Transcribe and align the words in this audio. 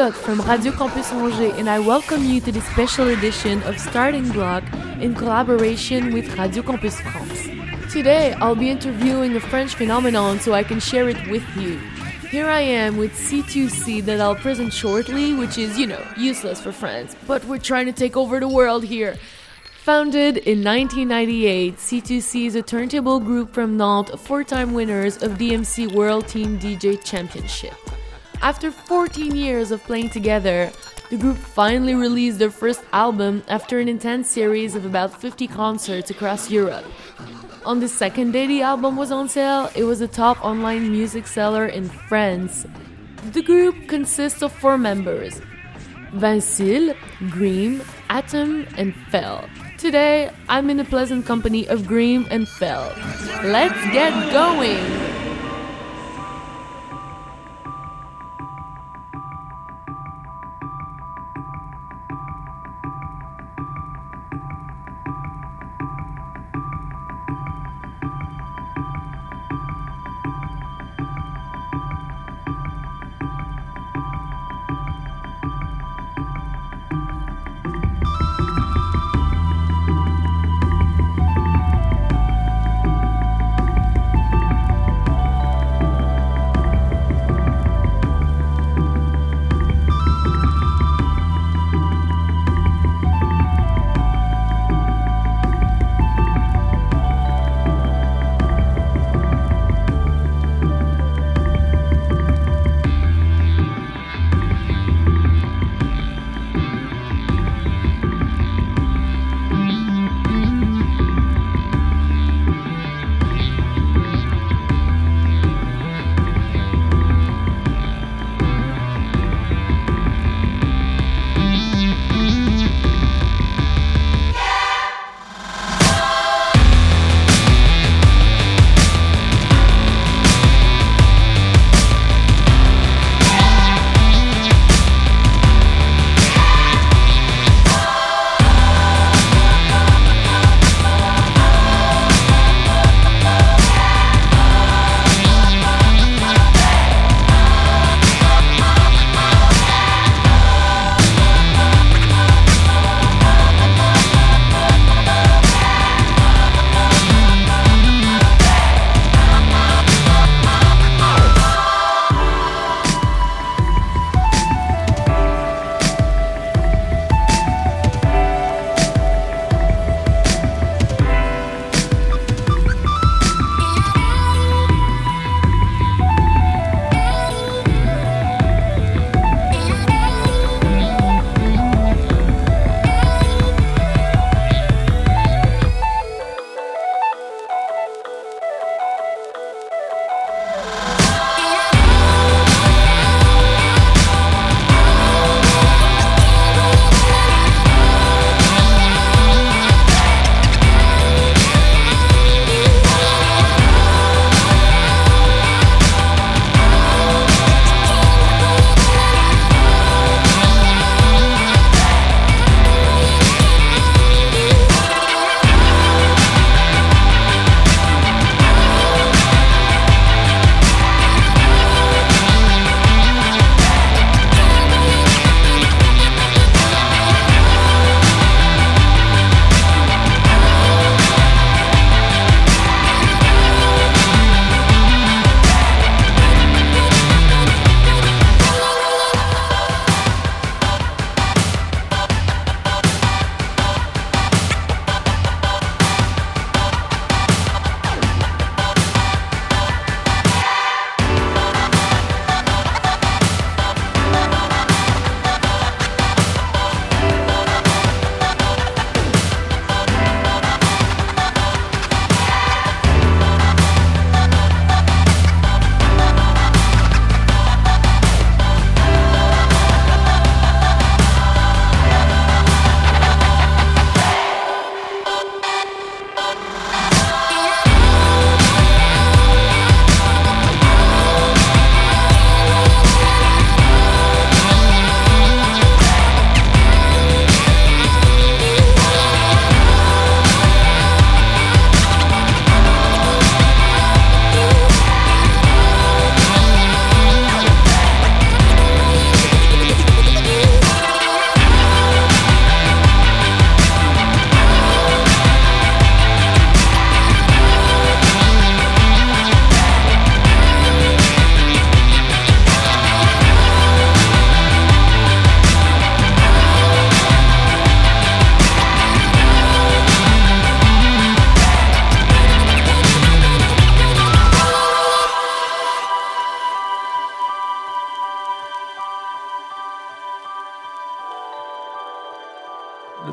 Charlotte 0.00 0.16
from 0.16 0.40
Radio 0.48 0.72
Campus 0.72 1.12
Angers, 1.12 1.58
and 1.58 1.68
I 1.68 1.78
welcome 1.78 2.24
you 2.24 2.40
to 2.40 2.50
this 2.50 2.64
special 2.68 3.08
edition 3.08 3.62
of 3.64 3.78
Starting 3.78 4.26
Block 4.30 4.64
in 4.98 5.14
collaboration 5.14 6.14
with 6.14 6.38
Radio 6.38 6.62
Campus 6.62 6.98
France. 7.02 7.42
Today, 7.92 8.32
I'll 8.40 8.54
be 8.54 8.70
interviewing 8.70 9.36
a 9.36 9.40
French 9.40 9.74
phenomenon 9.74 10.40
so 10.40 10.54
I 10.54 10.62
can 10.62 10.80
share 10.80 11.10
it 11.10 11.18
with 11.28 11.44
you. 11.54 11.76
Here 12.30 12.48
I 12.48 12.60
am 12.60 12.96
with 12.96 13.12
C2C 13.12 14.02
that 14.06 14.22
I'll 14.22 14.36
present 14.36 14.72
shortly, 14.72 15.34
which 15.34 15.58
is, 15.58 15.78
you 15.78 15.86
know, 15.86 16.02
useless 16.16 16.62
for 16.62 16.72
France, 16.72 17.14
but 17.26 17.44
we're 17.44 17.58
trying 17.58 17.84
to 17.84 17.92
take 17.92 18.16
over 18.16 18.40
the 18.40 18.48
world 18.48 18.84
here. 18.84 19.18
Founded 19.84 20.38
in 20.38 20.64
1998, 20.64 21.76
C2C 21.76 22.46
is 22.46 22.54
a 22.54 22.62
turntable 22.62 23.20
group 23.20 23.52
from 23.52 23.76
Nantes, 23.76 24.18
four 24.22 24.44
time 24.44 24.72
winners 24.72 25.22
of 25.22 25.32
DMC 25.32 25.92
World 25.92 26.26
Team 26.26 26.58
DJ 26.58 27.04
Championship. 27.04 27.76
After 28.42 28.70
14 28.70 29.36
years 29.36 29.70
of 29.70 29.82
playing 29.84 30.10
together, 30.10 30.72
the 31.10 31.18
group 31.18 31.36
finally 31.36 31.94
released 31.94 32.38
their 32.38 32.50
first 32.50 32.82
album 32.92 33.42
after 33.48 33.78
an 33.78 33.88
intense 33.88 34.30
series 34.30 34.74
of 34.74 34.86
about 34.86 35.20
50 35.20 35.46
concerts 35.46 36.08
across 36.08 36.50
Europe. 36.50 36.86
On 37.66 37.80
the 37.80 37.88
second 37.88 38.32
day 38.32 38.46
the 38.46 38.62
album 38.62 38.96
was 38.96 39.12
on 39.12 39.28
sale, 39.28 39.70
it 39.74 39.84
was 39.84 40.00
a 40.00 40.08
top 40.08 40.42
online 40.42 40.90
music 40.90 41.26
seller 41.26 41.66
in 41.66 41.90
France. 41.90 42.66
The 43.32 43.42
group 43.42 43.88
consists 43.88 44.40
of 44.40 44.52
four 44.52 44.78
members 44.78 45.40
20Syl, 46.12 46.96
Greem, 47.28 47.84
Atom, 48.08 48.66
and 48.78 48.94
Pfel. 49.10 49.48
Today, 49.76 50.30
I'm 50.48 50.70
in 50.70 50.78
the 50.78 50.84
pleasant 50.84 51.26
company 51.26 51.68
of 51.68 51.82
Greem 51.82 52.26
and 52.30 52.46
Pfel. 52.46 52.88
Let's 53.44 53.80
get 53.92 54.32
going! 54.32 55.09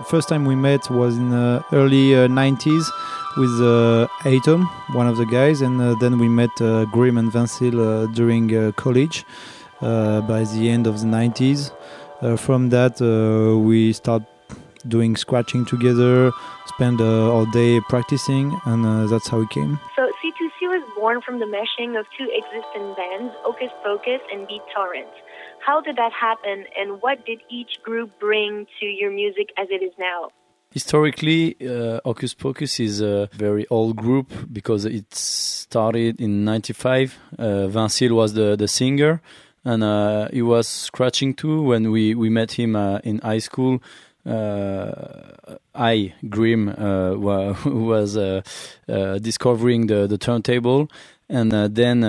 First 0.10 0.30
time 0.30 0.46
we 0.46 0.56
met 0.56 0.90
was 0.90 1.18
in 1.18 1.32
the 1.32 1.62
early 1.74 2.16
uh, 2.16 2.30
90s 2.30 2.90
with 3.36 3.60
uh, 3.60 4.08
Atom, 4.24 4.66
one 4.94 5.06
of 5.06 5.18
the 5.18 5.26
guys, 5.26 5.60
and 5.60 5.82
uh, 5.82 5.96
then 5.96 6.18
we 6.18 6.30
met 6.30 6.50
uh, 6.62 6.86
Greem 6.94 7.20
and 7.20 7.30
20Syl 7.30 7.76
uh, 7.76 8.14
during 8.14 8.72
college 8.74 9.26
by 9.82 10.46
the 10.54 10.70
end 10.70 10.88
of 10.88 11.02
the 11.02 11.06
90s. 11.06 11.72
from 12.40 12.70
that, 12.70 13.02
we 13.66 13.92
start 13.92 14.24
doing 14.88 15.18
scratching 15.18 15.66
together, 15.66 16.32
spend 16.68 17.02
all 17.02 17.46
day 17.52 17.82
practicing, 17.90 18.58
and 18.66 19.10
that's 19.12 19.28
how 19.28 19.40
we 19.40 19.48
came. 19.48 19.78
So 19.98 20.04
C2C 20.24 20.72
was 20.72 20.84
born 20.96 21.22
from 21.22 21.40
the 21.40 21.46
meshing 21.46 22.00
of 22.00 22.06
two 22.18 22.30
existing 22.32 22.96
bands, 22.96 23.34
Hocus 23.44 23.74
Pocus 23.84 24.22
and 24.32 24.48
Beat 24.48 24.64
Torrent. 24.74 25.12
How 25.68 25.82
did 25.82 25.98
that 25.98 26.14
happen, 26.14 26.64
and 26.80 27.02
what 27.02 27.26
did 27.26 27.40
each 27.50 27.84
group 27.84 28.18
bring 28.22 28.68
to 28.80 28.86
your 28.86 29.12
music 29.12 29.50
as 29.58 29.68
it 29.70 29.84
is 29.84 29.92
now? 30.00 30.30
Historically, 30.72 31.58
uh, 31.60 32.00
Pocus 32.38 32.80
is 32.80 33.02
a 33.02 33.28
very 33.34 33.68
old 33.68 33.98
group 33.98 34.32
because 34.54 34.86
it 34.86 35.14
started 35.14 36.22
in 36.22 36.46
'95. 36.46 37.20
Uh, 37.38 37.44
20Syl 37.68 38.12
was 38.12 38.34
the, 38.34 38.56
the 38.56 38.70
singer, 38.70 39.22
and 39.66 39.84
uh, 39.84 40.30
he 40.32 40.42
was 40.42 40.70
scratching 40.70 41.34
too 41.34 41.64
when 41.64 41.92
we, 41.92 42.16
we 42.16 42.30
met 42.30 42.54
him 42.54 42.78
uh, 42.78 43.00
in 43.00 43.18
high 43.20 43.40
school. 43.40 43.84
Uh, 44.26 45.58
I 45.76 46.14
Greem 46.24 46.70
uh, 46.70 47.18
was 47.70 48.16
uh, 48.16 48.42
discovering 49.20 49.88
the, 49.88 50.08
the 50.08 50.18
turntable, 50.18 50.90
and 51.28 51.52
then 51.52 52.06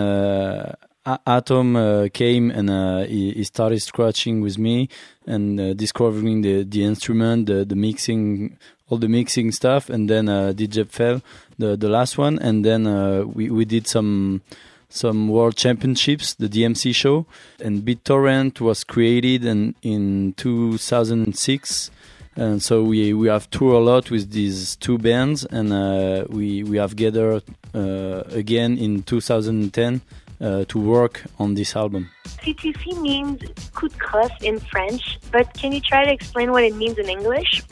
Atom 1.26 1.76
uh, 1.76 2.08
came 2.12 2.50
and 2.50 2.68
uh, 2.68 3.00
he, 3.00 3.32
he, 3.32 3.44
started 3.44 3.80
scratching 3.80 4.40
with 4.40 4.58
me 4.58 4.88
and 5.26 5.58
uh, 5.58 5.72
discovering 5.74 6.42
the, 6.42 6.64
the 6.64 6.84
instrument, 6.84 7.46
the, 7.46 7.64
the 7.64 7.74
mixing, 7.74 8.56
all 8.88 8.98
the 8.98 9.08
mixing 9.08 9.52
stuff, 9.52 9.88
and 9.88 10.10
then 10.10 10.28
uh, 10.28 10.52
DJ 10.54 10.84
Pfel 10.84 11.22
the 11.58 11.76
the 11.76 11.88
last 11.88 12.16
one, 12.18 12.38
and 12.38 12.64
then 12.64 12.86
uh, 12.86 13.24
we 13.24 13.50
we 13.50 13.64
did 13.64 13.86
some 13.86 14.42
some 14.88 15.28
world 15.28 15.56
championships, 15.56 16.34
the 16.34 16.48
DMC 16.48 16.94
show, 16.94 17.26
and 17.60 17.84
Beat 17.84 18.04
Torrent 18.04 18.60
was 18.60 18.84
created 18.84 19.44
in 19.44 19.74
in 19.82 20.34
2006. 20.34 21.90
And 22.36 22.62
so 22.62 22.84
we, 22.84 23.12
we 23.14 23.26
have 23.26 23.50
toured 23.50 23.74
a 23.74 23.78
lot 23.80 24.12
with 24.12 24.30
these 24.30 24.76
two 24.76 24.96
bands, 24.96 25.44
and 25.44 25.72
uh, 25.72 26.24
we 26.28 26.62
we 26.62 26.76
have 26.76 26.94
gathered 26.94 27.42
again 27.74 28.78
in 28.78 29.02
2010 29.02 30.00
uh, 30.40 30.64
to 30.68 30.78
work 30.78 31.24
on 31.38 31.54
this 31.54 31.76
album. 31.76 32.10
C2C 32.26 33.00
means 33.00 33.40
coup 33.74 33.88
de 33.88 33.98
crosse 33.98 34.42
in 34.42 34.58
French, 34.58 35.18
but 35.32 35.52
can 35.54 35.72
you 35.72 35.80
try 35.80 36.04
to 36.04 36.12
explain 36.12 36.50
what 36.50 36.64
it 36.64 36.74
means 36.74 36.98
in 36.98 37.08
English? 37.08 37.62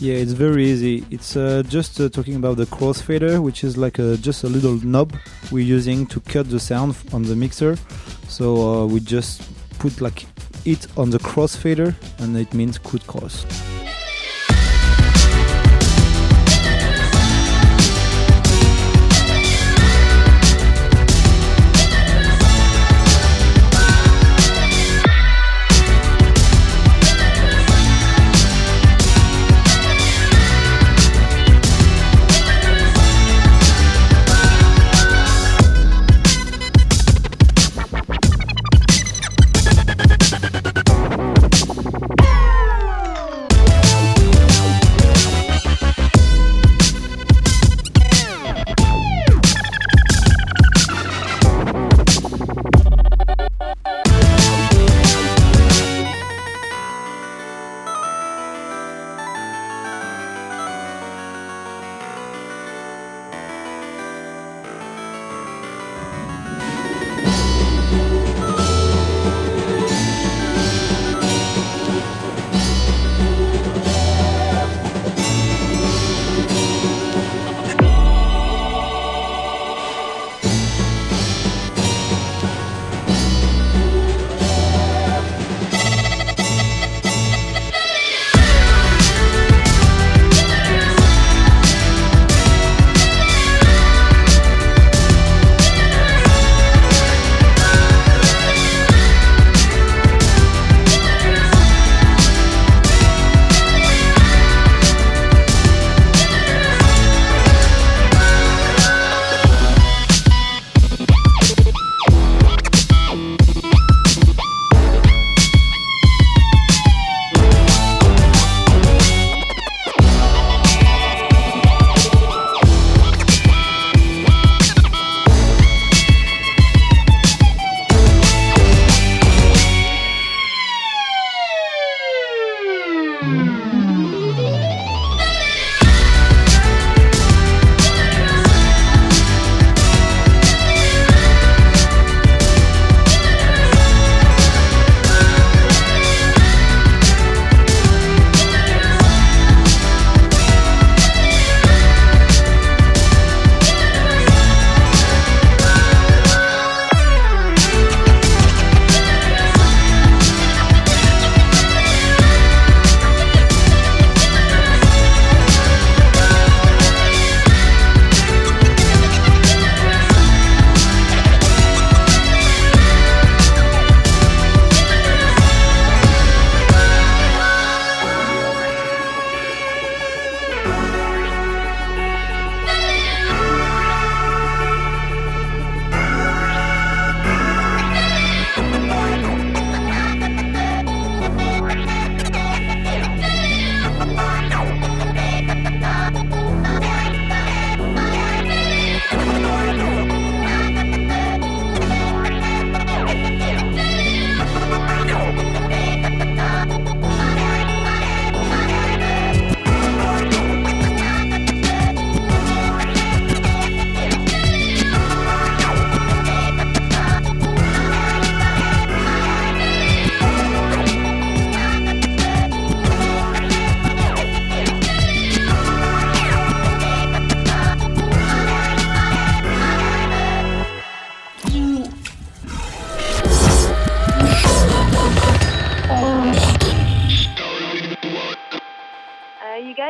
Yeah, 0.00 0.14
it's 0.14 0.32
very 0.32 0.66
easy. 0.66 1.04
It's 1.10 1.36
uh, 1.36 1.64
just 1.68 2.00
uh, 2.00 2.08
talking 2.08 2.36
about 2.36 2.56
the 2.56 2.66
crossfader, 2.66 3.40
which 3.42 3.64
is 3.64 3.76
like 3.76 3.98
a, 3.98 4.16
just 4.16 4.44
a 4.44 4.48
little 4.48 4.76
knob 4.84 5.12
we're 5.50 5.64
using 5.64 6.06
to 6.06 6.20
cut 6.20 6.48
the 6.50 6.60
sound 6.60 6.96
on 7.12 7.22
the 7.22 7.34
mixer. 7.34 7.76
So 8.28 8.82
uh, 8.82 8.86
we 8.86 9.00
just 9.00 9.42
put 9.80 10.00
like 10.00 10.26
it 10.64 10.86
on 10.96 11.10
the 11.10 11.18
crossfader, 11.18 11.94
and 12.20 12.36
it 12.36 12.54
means 12.54 12.78
coup 12.78 12.98
de 12.98 13.06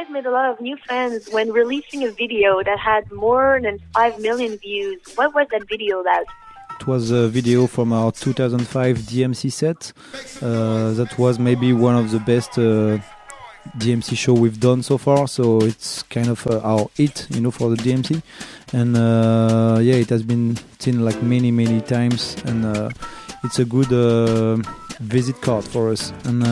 crosse. 0.05 0.13
made 0.13 0.27
a 0.27 0.31
lot 0.31 0.51
of 0.51 0.61
new 0.61 0.77
fans 0.77 1.29
when 1.31 1.53
releasing 1.53 2.05
a 2.05 2.11
video 2.11 2.63
that 2.63 2.79
had 2.79 3.11
more 3.13 3.61
than 3.63 3.79
5 3.95 4.21
million 4.21 4.57
views. 4.59 5.01
What 5.15 5.35
was 5.35 5.47
that 5.51 5.69
video 5.69 6.01
about? 6.01 6.27
It 6.81 6.87
was 6.87 7.11
a 7.11 7.29
video 7.29 7.67
from 7.67 7.93
our 7.93 8.13
2005 8.13 8.99
DMC 8.99 9.53
set. 9.53 9.93
Uh, 10.41 10.93
that 10.93 11.19
was 11.19 11.39
maybe 11.39 11.73
one 11.73 11.97
of 11.97 12.11
the 12.11 12.21
best 12.21 12.57
uh, 12.59 12.99
DMC 13.79 14.17
show 14.17 14.33
we've 14.33 14.61
done 14.61 14.83
so 14.83 14.97
far. 14.97 15.27
So 15.27 15.61
it's 15.63 16.03
kind 16.05 16.29
of 16.29 16.47
uh, 16.47 16.61
our 16.61 16.89
hit, 16.95 17.27
you 17.31 17.41
know, 17.41 17.51
for 17.51 17.71
the 17.71 17.77
DMC. 17.77 18.23
And 18.73 18.97
uh, 18.97 19.79
yeah, 19.81 19.95
it 19.95 20.11
has 20.11 20.23
been 20.23 20.57
seen 20.79 21.05
like 21.05 21.21
many, 21.23 21.51
many 21.51 21.81
times, 21.81 22.37
and 22.45 22.65
uh, 22.65 22.91
it's 23.43 23.59
a 23.59 23.65
good 23.65 23.93
uh, 23.93 24.57
visit 25.01 25.41
card 25.41 25.65
for 25.65 25.91
us. 25.91 26.13
And 26.25 26.45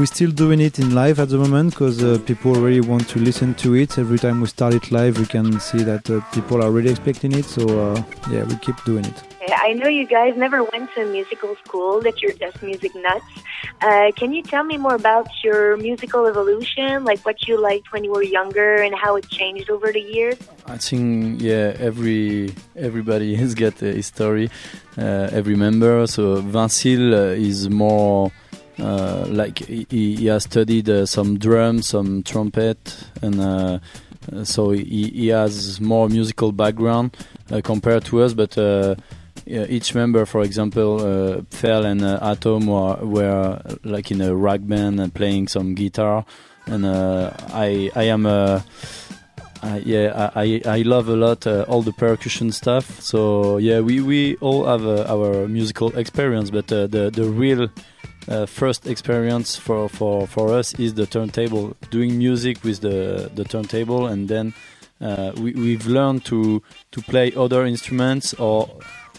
we're 0.00 0.06
still 0.06 0.30
doing 0.30 0.60
it 0.60 0.78
in 0.78 0.94
live 0.94 1.20
at 1.20 1.28
the 1.28 1.36
moment 1.36 1.72
because 1.72 2.02
uh, 2.02 2.18
people 2.24 2.54
really 2.54 2.80
want 2.80 3.06
to 3.06 3.18
listen 3.18 3.52
to 3.54 3.74
it. 3.74 3.98
Every 3.98 4.18
time 4.18 4.40
we 4.40 4.46
start 4.46 4.72
it 4.72 4.90
live, 4.90 5.18
we 5.18 5.26
can 5.26 5.60
see 5.60 5.82
that 5.82 6.08
uh, 6.08 6.22
people 6.32 6.62
are 6.64 6.70
really 6.70 6.90
expecting 6.90 7.32
it. 7.32 7.44
So 7.44 7.62
uh, 7.68 8.02
yeah, 8.30 8.44
we 8.44 8.56
keep 8.56 8.82
doing 8.86 9.04
it. 9.04 9.22
I 9.54 9.74
know 9.74 9.88
you 9.88 10.06
guys 10.06 10.32
never 10.38 10.64
went 10.64 10.90
to 10.94 11.02
a 11.02 11.12
musical 11.12 11.54
school, 11.64 12.00
that 12.00 12.22
you're 12.22 12.32
just 12.32 12.62
music 12.62 12.94
nuts. 12.94 13.26
Uh, 13.82 14.10
can 14.16 14.32
you 14.32 14.42
tell 14.42 14.64
me 14.64 14.78
more 14.78 14.94
about 14.94 15.28
your 15.44 15.76
musical 15.76 16.24
evolution, 16.24 17.04
like 17.04 17.20
what 17.26 17.46
you 17.46 17.60
liked 17.60 17.92
when 17.92 18.02
you 18.02 18.10
were 18.10 18.22
younger 18.22 18.76
and 18.76 18.94
how 18.94 19.16
it 19.16 19.28
changed 19.28 19.68
over 19.68 19.92
the 19.92 20.00
years? 20.00 20.38
I 20.66 20.78
think 20.78 21.42
yeah, 21.42 21.76
every 21.78 22.54
everybody 22.74 23.34
has 23.42 23.54
got 23.54 23.82
a 23.82 24.02
story, 24.02 24.48
uh, 24.96 25.28
every 25.30 25.56
member. 25.56 26.06
So 26.06 26.40
20Syl 26.40 27.12
uh, 27.12 27.48
is 27.48 27.68
more 27.68 28.32
uh, 28.80 29.26
like 29.28 29.58
he, 29.58 29.86
he, 29.90 30.26
has 30.26 30.44
studied 30.44 30.88
uh, 30.88 31.06
some 31.06 31.38
drums, 31.38 31.88
some 31.88 32.22
trumpet, 32.22 33.04
and 33.22 33.40
uh, 33.40 33.78
so 34.44 34.70
he, 34.70 35.08
he, 35.08 35.28
has 35.28 35.80
more 35.80 36.08
musical 36.08 36.52
background 36.52 37.16
compared 37.62 38.04
to 38.04 38.22
us. 38.22 38.34
But 38.34 38.56
each 39.46 39.94
member, 39.94 40.26
for 40.26 40.42
example, 40.42 41.00
uh, 41.00 41.42
and 41.62 42.02
Atom 42.02 42.66
were, 42.66 42.96
were, 42.96 43.62
like 43.84 44.10
in 44.10 44.20
a 44.20 44.34
rock 44.34 44.60
band 44.62 45.00
and 45.00 45.12
playing 45.12 45.48
some 45.48 45.74
guitar, 45.74 46.24
and 46.66 46.86
I 46.86 47.90
I 47.94 48.04
am 48.04 48.26
uh, 49.62 49.78
yeah, 49.84 50.30
I, 50.34 50.62
I 50.64 50.82
love 50.82 51.08
a 51.08 51.16
lot 51.16 51.46
uh, 51.46 51.66
all 51.68 51.82
the 51.82 51.92
percussion 51.92 52.50
stuff. 52.50 53.00
So 53.00 53.58
yeah, 53.58 53.80
we, 53.80 54.00
we 54.00 54.36
all 54.36 54.64
have 54.64 54.86
uh, 54.86 55.04
our 55.06 55.46
musical 55.48 55.96
experience, 55.98 56.50
but 56.50 56.68
the 56.68 56.86
the 56.86 57.24
real 57.24 57.68
uh, 58.30 58.46
first 58.46 58.86
experience 58.86 59.56
for, 59.56 59.88
for, 59.88 60.26
for 60.26 60.54
us 60.54 60.72
is 60.74 60.94
the 60.94 61.06
turntable, 61.06 61.76
doing 61.90 62.16
music 62.16 62.62
with 62.62 62.80
the, 62.80 63.30
the 63.34 63.44
turntable, 63.44 64.06
and 64.06 64.28
then 64.28 64.54
uh, 65.00 65.32
we, 65.36 65.52
we've 65.52 65.86
learned 65.86 66.24
to, 66.26 66.62
to 66.92 67.02
play 67.02 67.32
other 67.34 67.66
instruments 67.66 68.34
or 68.34 68.70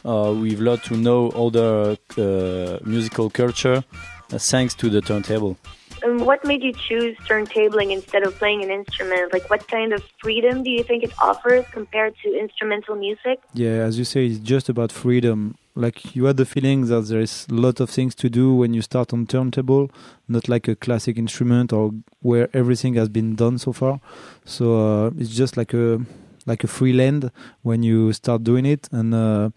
uh, 0.06 0.34
we've 0.36 0.60
learned 0.60 0.84
to 0.84 0.96
know 0.96 1.30
other 1.30 1.98
uh, 2.18 2.80
musical 2.86 3.30
culture 3.30 3.84
uh, 4.32 4.38
thanks 4.38 4.74
to 4.74 4.90
the 4.90 5.02
turntable. 5.02 5.58
And 6.04 6.26
what 6.26 6.44
made 6.44 6.64
you 6.64 6.74
choose 6.74 7.16
turntabling 7.28 7.92
instead 7.92 8.24
of 8.24 8.36
playing 8.40 8.64
an 8.64 8.72
instrument? 8.72 9.32
Like, 9.32 9.50
what 9.52 9.68
kind 9.68 9.94
of 9.94 10.04
freedom 10.20 10.64
do 10.64 10.72
you 10.72 10.84
think 10.84 11.04
it 11.04 11.14
offers 11.20 11.64
compared 11.72 12.16
to 12.24 12.40
instrumental 12.40 12.96
music? 12.96 13.40
Yeah, 13.54 13.86
as 13.86 14.00
you 14.00 14.06
say, 14.06 14.26
it's 14.26 14.40
just 14.40 14.68
about 14.68 14.92
freedom 14.92 15.58
like 15.76 16.16
you 16.16 16.26
had 16.26 16.38
the 16.38 16.46
feeling 16.46 16.88
that 16.88 17.08
there 17.08 17.22
is 17.22 17.48
a 17.50 17.54
lot 17.54 17.80
of 17.80 17.90
things 17.90 18.14
to 18.16 18.30
do 18.30 18.54
when 18.54 18.74
you 18.74 18.82
start 18.82 19.14
on 19.14 19.26
turntable 19.26 19.90
not 20.28 20.50
like 20.50 20.68
a 20.68 20.76
classic 20.76 21.18
instrument 21.18 21.72
or 21.74 21.92
where 22.22 22.50
everything 22.54 22.96
has 22.96 23.10
been 23.10 23.36
done 23.36 23.58
so 23.58 23.74
far. 23.74 24.00
So 24.46 25.06
uh, 25.08 25.12
it's 25.18 25.36
just 25.36 25.58
like 25.58 25.74
a 25.74 26.00
like 26.46 26.64
a 26.64 26.68
free 26.68 26.94
land 26.94 27.32
when 27.62 27.84
you 27.84 28.12
start 28.14 28.44
doing 28.44 28.66
it. 28.66 28.90
And 28.92 29.14
uh, 29.14 29.50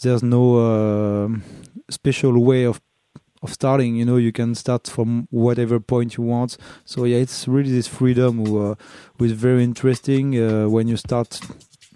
there's 0.00 0.22
no 0.22 0.56
uh, 0.56 1.28
special 1.90 2.38
way 2.42 2.64
of 2.64 2.80
of 3.42 3.52
starting 3.52 3.96
you 3.96 4.04
know 4.04 4.18
you 4.18 4.30
can 4.30 4.54
start 4.54 4.86
from 4.86 5.26
whatever 5.30 5.80
point 5.80 6.16
you 6.16 6.22
want. 6.22 6.56
So 6.84 7.04
yeah 7.04 7.18
it's 7.18 7.48
really 7.48 7.72
this 7.72 7.88
freedom 7.88 8.46
who, 8.46 8.70
uh, 8.70 8.74
who 9.18 9.24
is 9.24 9.32
very 9.32 9.64
interesting 9.64 10.38
uh, 10.38 10.68
when 10.68 10.86
you 10.86 10.96
start 10.96 11.40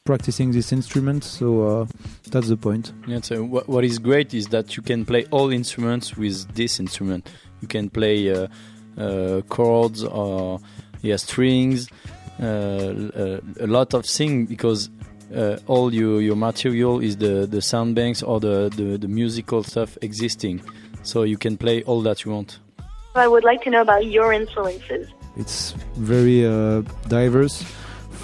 practicing 0.06 0.52
this 0.52 0.72
instrument. 0.72 1.24
So 1.24 1.80
uh, 1.82 1.86
that's 2.30 2.48
the 2.48 2.56
point. 2.56 2.92
Yeah. 3.06 3.20
So 3.20 3.44
what, 3.44 3.68
what 3.68 3.84
is 3.84 3.98
great 3.98 4.32
is 4.32 4.46
that 4.48 4.76
you 4.76 4.82
can 4.82 5.04
play 5.04 5.26
all 5.30 5.50
instruments 5.50 6.16
with 6.16 6.54
this 6.54 6.80
instrument. 6.80 7.28
You 7.60 7.68
can 7.68 7.90
play 7.90 8.30
uh, 8.30 8.46
uh, 8.96 9.42
chords 9.48 10.02
or 10.04 10.60
yeah 11.02 11.16
strings, 11.16 11.88
uh, 12.40 12.44
uh, 12.44 13.40
a 13.60 13.66
lot 13.66 13.92
of 13.92 14.06
things 14.06 14.48
because 14.48 14.88
uh, 15.34 15.58
all 15.66 15.92
your 15.92 16.22
your 16.22 16.36
material 16.36 17.00
is 17.00 17.16
the 17.18 17.46
the 17.46 17.60
sound 17.60 17.94
banks 17.94 18.22
or 18.22 18.40
the, 18.40 18.70
the 18.76 18.96
the 18.96 19.08
musical 19.08 19.62
stuff 19.62 19.98
existing. 20.00 20.62
So 21.02 21.22
you 21.22 21.36
can 21.36 21.56
play 21.56 21.82
all 21.82 22.00
that 22.02 22.24
you 22.24 22.32
want. 22.32 22.58
I 23.14 23.28
would 23.28 23.44
like 23.44 23.62
to 23.62 23.70
know 23.70 23.80
about 23.82 24.06
your 24.06 24.32
influences. 24.32 25.08
It's 25.36 25.72
very 25.96 26.42
diverse 27.08 27.64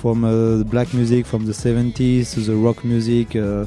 from 0.02 0.24
uh, 0.24 0.64
black 0.64 0.92
music 0.92 1.24
from 1.24 1.46
the 1.46 1.52
70s 1.52 2.34
to 2.34 2.40
the 2.40 2.56
rock 2.56 2.84
music. 2.84 3.36
Uh, 3.36 3.66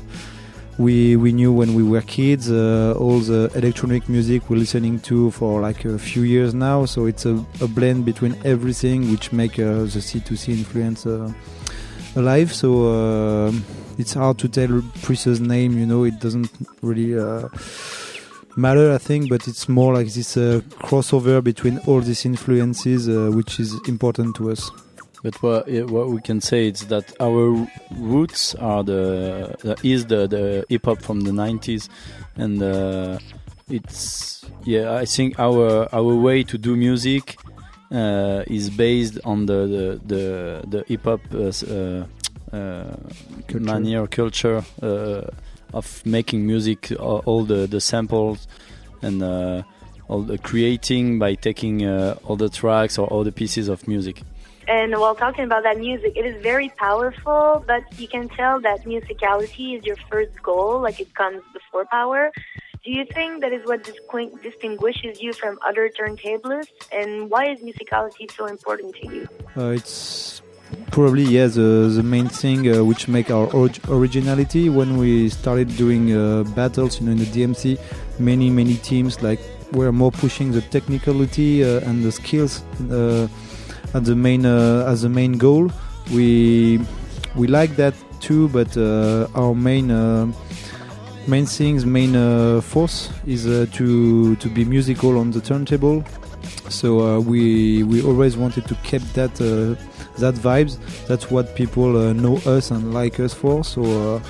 we 0.78 1.16
we 1.16 1.32
knew 1.32 1.54
when 1.54 1.74
we 1.74 1.82
were 1.82 2.02
kids 2.02 2.52
uh, 2.52 2.94
all 3.00 3.20
the 3.20 3.50
electronic 3.56 4.10
music 4.10 4.50
we're 4.50 4.58
listening 4.58 5.00
to 5.00 5.32
for 5.32 5.62
like 5.62 5.86
a 5.86 5.98
few 5.98 6.24
years 6.24 6.54
now. 6.54 6.84
So 6.84 7.06
it's 7.06 7.26
a, 7.26 7.36
a 7.62 7.68
blend 7.70 8.04
between 8.04 8.36
everything, 8.44 9.10
which 9.12 9.32
make 9.32 9.56
the 9.56 10.02
C2C 10.08 10.50
influence 10.50 11.06
alive. 12.18 12.52
So 12.52 12.70
uh, 12.96 13.52
it's 13.98 14.14
hard 14.14 14.38
to 14.40 14.50
tell 14.50 14.84
precise 15.04 15.40
name. 15.40 15.78
You 15.80 15.86
know, 15.86 16.04
it 16.04 16.20
doesn't 16.20 16.52
really 16.82 17.18
uh, 17.18 17.48
matter, 18.58 18.92
I 18.92 18.98
think, 18.98 19.30
but 19.30 19.48
it's 19.48 19.70
more 19.70 19.94
like 19.94 20.08
this 20.08 20.36
uh, 20.36 20.60
crossover 20.84 21.42
between 21.42 21.78
all 21.88 22.02
these 22.02 22.26
influences, 22.26 23.08
which 23.34 23.58
is 23.58 23.72
important 23.88 24.36
to 24.36 24.52
us. 24.52 24.70
But 25.26 25.42
what, 25.42 25.68
what 25.90 26.10
we 26.10 26.22
can 26.22 26.40
say 26.40 26.68
is 26.68 26.86
that 26.90 27.20
our 27.20 27.68
roots 27.98 28.54
are 28.54 28.84
the, 28.84 29.56
the 29.64 29.76
is 29.82 30.06
the, 30.06 30.28
the 30.28 30.66
hip 30.70 30.86
hop 30.86 31.02
from 31.02 31.22
the 31.22 31.32
90s, 31.32 31.90
and 32.36 32.62
uh, 32.62 33.18
it's 33.68 34.46
yeah 34.66 34.94
I 34.94 35.06
think 35.06 35.40
our 35.40 35.90
our 35.92 36.16
way 36.16 36.44
to 36.44 36.60
do 36.60 36.76
music 36.76 37.40
uh, 37.92 38.44
is 38.46 38.70
based 38.70 39.18
on 39.26 39.48
the 39.48 39.66
the 39.66 39.86
the, 40.06 40.64
the 40.68 40.84
hip 40.88 41.06
hop 41.06 41.22
uh, 41.34 41.38
uh, 41.74 42.06
uh 42.56 42.96
culture. 43.48 43.60
manner 43.60 44.06
culture 44.06 44.64
uh, 44.84 45.22
of 45.74 46.06
making 46.06 46.46
music, 46.46 46.92
all 47.00 47.46
the 47.46 47.66
the 47.66 47.82
samples 47.82 48.48
and 49.02 49.24
all 50.08 50.22
the 50.22 50.38
creating 50.38 51.18
by 51.18 51.34
taking 51.34 51.84
all 52.26 52.36
the 52.36 52.50
tracks 52.50 53.00
or 53.00 53.08
all 53.08 53.24
the 53.24 53.32
pieces 53.32 53.70
of 53.70 53.88
music. 53.88 54.22
And 54.68 54.92
while 55.00 55.16
talking 55.16 55.44
about 55.44 55.64
that 55.64 55.78
music, 55.78 56.14
it 56.16 56.26
is 56.26 56.42
very 56.42 56.70
powerful, 56.70 57.64
but 57.68 57.84
you 58.00 58.08
can 58.08 58.30
tell 58.30 58.60
that 58.62 58.84
musicality 58.84 59.78
is 59.78 59.86
your 59.86 59.98
first 60.10 60.42
goal, 60.42 60.80
like 60.80 61.00
it 61.00 61.14
comes 61.14 61.44
before 61.54 61.86
power. 61.86 62.32
Do 62.84 62.92
you 62.92 63.06
think 63.06 63.42
that 63.42 63.52
is 63.52 63.66
what 63.66 63.84
distinguishes 64.44 65.22
you 65.22 65.34
from 65.34 65.58
other 65.66 65.90
turntablists? 65.90 66.88
And 66.92 67.30
why 67.30 67.50
is 67.52 67.60
musicality 67.60 68.32
so 68.32 68.46
important 68.46 68.96
to 68.96 69.08
you? 69.08 69.28
Uh, 69.56 69.70
it's 69.70 70.42
probably 70.92 71.24
yeah 71.24 71.48
the, 71.48 71.92
the 71.96 72.04
main 72.04 72.28
thing 72.28 72.68
uh, 72.72 72.84
which 72.84 73.08
make 73.08 73.30
our 73.30 73.48
orig 73.54 73.78
originality 73.90 74.70
when 74.70 74.98
we 74.98 75.30
started 75.30 75.68
doing 75.78 76.16
uh, 76.16 76.44
battles 76.56 77.00
you 77.00 77.06
know 77.06 77.12
in 77.12 77.20
the 77.20 77.26
DMC 77.26 77.80
many 78.20 78.50
many 78.50 78.76
teams 78.76 79.22
like 79.22 79.40
were 79.74 79.92
more 79.92 80.12
pushing 80.12 80.52
the 80.52 80.62
technicality 80.62 81.64
uh, 81.64 81.88
and 81.88 82.04
the 82.04 82.12
skills 82.12 82.64
uh, 82.92 83.28
as 83.96 84.04
the 84.04 84.16
main 84.16 84.46
uh, 84.46 84.86
as 84.88 85.02
the 85.02 85.10
main 85.10 85.38
goal. 85.38 85.72
We 86.14 86.80
we 87.36 87.48
like 87.48 87.76
that 87.78 87.94
too, 88.20 88.50
but 88.50 88.78
uh, 88.78 89.28
our 89.34 89.56
main 89.56 89.90
uh, 89.90 90.32
main 91.28 91.46
things, 91.46 91.86
main 91.86 92.14
force 92.62 93.10
is 93.26 93.46
to 93.46 94.36
to 94.36 94.50
be 94.50 94.66
musical 94.66 95.18
on 95.18 95.32
the 95.32 95.42
turntable. 95.42 96.04
So 96.70 97.20
we 97.22 97.84
we 97.84 98.04
always 98.04 98.38
wanted 98.38 98.68
to 98.68 98.76
keep 98.84 99.02
that 99.14 99.34
that 100.18 100.36
vibes. 100.36 100.78
That's 101.08 101.32
what 101.32 101.56
people 101.56 102.14
know 102.14 102.38
us 102.46 102.72
and 102.72 102.94
like 102.94 103.20
us 103.20 103.34
for. 103.34 103.64
So 103.64 104.22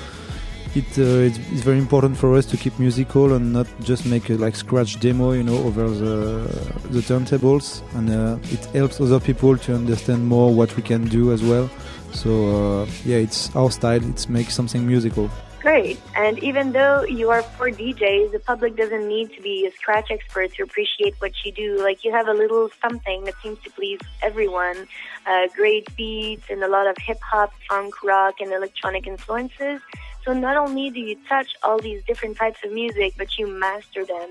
it, 0.76 0.98
uh, 0.98 1.26
it's, 1.28 1.38
it's, 1.50 1.62
very 1.62 1.78
important 1.78 2.16
for 2.16 2.34
us 2.36 2.44
to 2.46 2.56
keep 2.56 2.78
musical 2.78 3.32
and 3.32 3.52
not 3.52 3.66
just 3.80 4.04
make 4.06 4.28
a 4.30 4.34
like 4.34 4.54
scratch 4.54 5.00
demo, 5.00 5.32
you 5.32 5.42
know, 5.42 5.56
over 5.64 5.88
the 5.88 6.46
the 6.90 7.00
turntables, 7.00 7.82
and 7.94 8.10
uh, 8.10 8.38
it 8.52 8.64
helps 8.66 9.00
other 9.00 9.18
people 9.18 9.56
to 9.56 9.74
understand 9.74 10.26
more 10.26 10.54
what 10.54 10.76
we 10.76 10.82
can 10.82 11.04
do 11.04 11.32
as 11.32 11.42
well. 11.42 11.70
So 12.12 12.30
uh, 12.56 12.86
yeah, 13.04 13.16
it's 13.16 13.54
our 13.56 13.70
style. 13.70 14.04
It's 14.10 14.28
make 14.28 14.50
something 14.50 14.86
musical. 14.86 15.30
great. 15.66 15.98
And 16.14 16.38
even 16.50 16.70
though 16.70 17.02
you 17.02 17.30
are 17.30 17.42
four 17.42 17.70
DJs, 17.70 18.30
the 18.30 18.38
public 18.38 18.76
doesn't 18.76 19.08
need 19.08 19.32
to 19.36 19.42
be 19.42 19.66
a 19.66 19.72
scratch 19.72 20.12
expert 20.12 20.54
to 20.54 20.62
appreciate 20.62 21.14
what 21.18 21.32
you 21.44 21.50
do. 21.50 21.68
Like 21.82 22.04
you 22.04 22.12
have 22.12 22.28
a 22.28 22.36
little 22.42 22.70
something 22.80 23.24
that 23.24 23.34
seems 23.42 23.58
to 23.64 23.70
please 23.70 23.98
everyone. 24.22 24.86
Uh, 25.26 25.48
great 25.56 25.84
beats 25.96 26.46
and 26.50 26.62
a 26.62 26.68
lot 26.68 26.86
of 26.86 26.96
hip 26.98 27.20
hop, 27.20 27.52
funk, 27.68 27.94
rock, 28.04 28.34
and 28.40 28.52
electronic 28.52 29.08
influences. 29.08 29.80
So 30.26 30.32
not 30.32 30.56
only 30.56 30.90
do 30.90 30.98
you 30.98 31.16
touch 31.28 31.54
all 31.62 31.78
these 31.78 32.02
different 32.04 32.36
types 32.36 32.58
of 32.64 32.72
music, 32.72 33.14
but 33.16 33.38
you 33.38 33.46
master 33.46 34.04
them. 34.04 34.28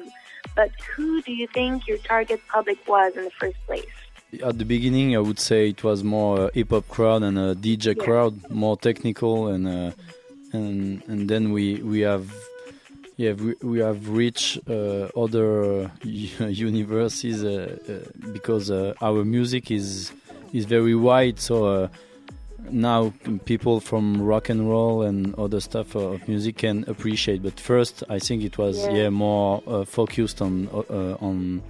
But 0.54 0.70
who 0.94 1.22
do 1.22 1.32
you 1.32 1.48
think 1.48 1.88
your 1.88 1.98
target 2.00 2.42
public 2.50 2.78
was 2.86 3.14
in 3.16 3.24
the 3.24 3.32
first 3.32 3.56
place? 3.66 3.86
At 4.44 4.60
the 4.60 4.66
beginning, 4.66 5.16
I 5.16 5.20
would 5.20 5.40
say 5.40 5.70
it 5.70 5.84
was 5.86 6.04
more 6.04 6.48
a 6.48 6.52
hip 6.54 6.72
hop 6.72 6.90
crowd 6.90 7.24
and 7.24 7.40
a 7.40 7.56
DJ 7.56 7.96
Yeah. 7.96 8.04
crowd, 8.04 8.34
more 8.50 8.76
technical, 8.76 9.48
and 9.48 9.66
uh, 9.68 9.92
and 10.52 11.02
and 11.08 11.30
then 11.30 11.54
we 11.54 11.76
we 11.76 12.02
have 12.02 12.26
yeah 13.16 13.32
we, 13.34 13.54
we 13.62 13.80
have 13.80 14.10
reached 14.10 14.60
uh, 14.70 15.08
other 15.24 15.90
universes 16.04 17.38
uh, 17.46 17.78
uh, 17.88 18.32
because 18.34 18.70
uh, 18.70 18.94
our 19.02 19.24
music 19.24 19.72
is 19.72 20.12
is 20.52 20.66
very 20.66 20.96
wide. 20.96 21.40
So 21.40 21.56
uh, 21.66 21.88
now 22.72 23.14
people 23.46 23.80
from 23.80 24.22
rock 24.22 24.50
and 24.50 24.70
roll 24.70 25.02
and 25.04 25.34
other 25.36 25.60
stuff 25.60 25.96
of 25.96 26.28
music 26.28 26.58
can 26.58 26.84
appreciate. 26.88 27.42
But 27.44 27.60
first, 27.60 28.04
I 28.10 28.20
think 28.20 28.44
it 28.44 28.58
was 28.58 28.86
Yeah. 28.86 28.92
yeah, 28.94 29.10
more 29.10 29.62
uh, 29.68 29.86
focused 29.86 30.42
on 30.42 30.68
uh, 30.74 31.18
on 31.20 31.62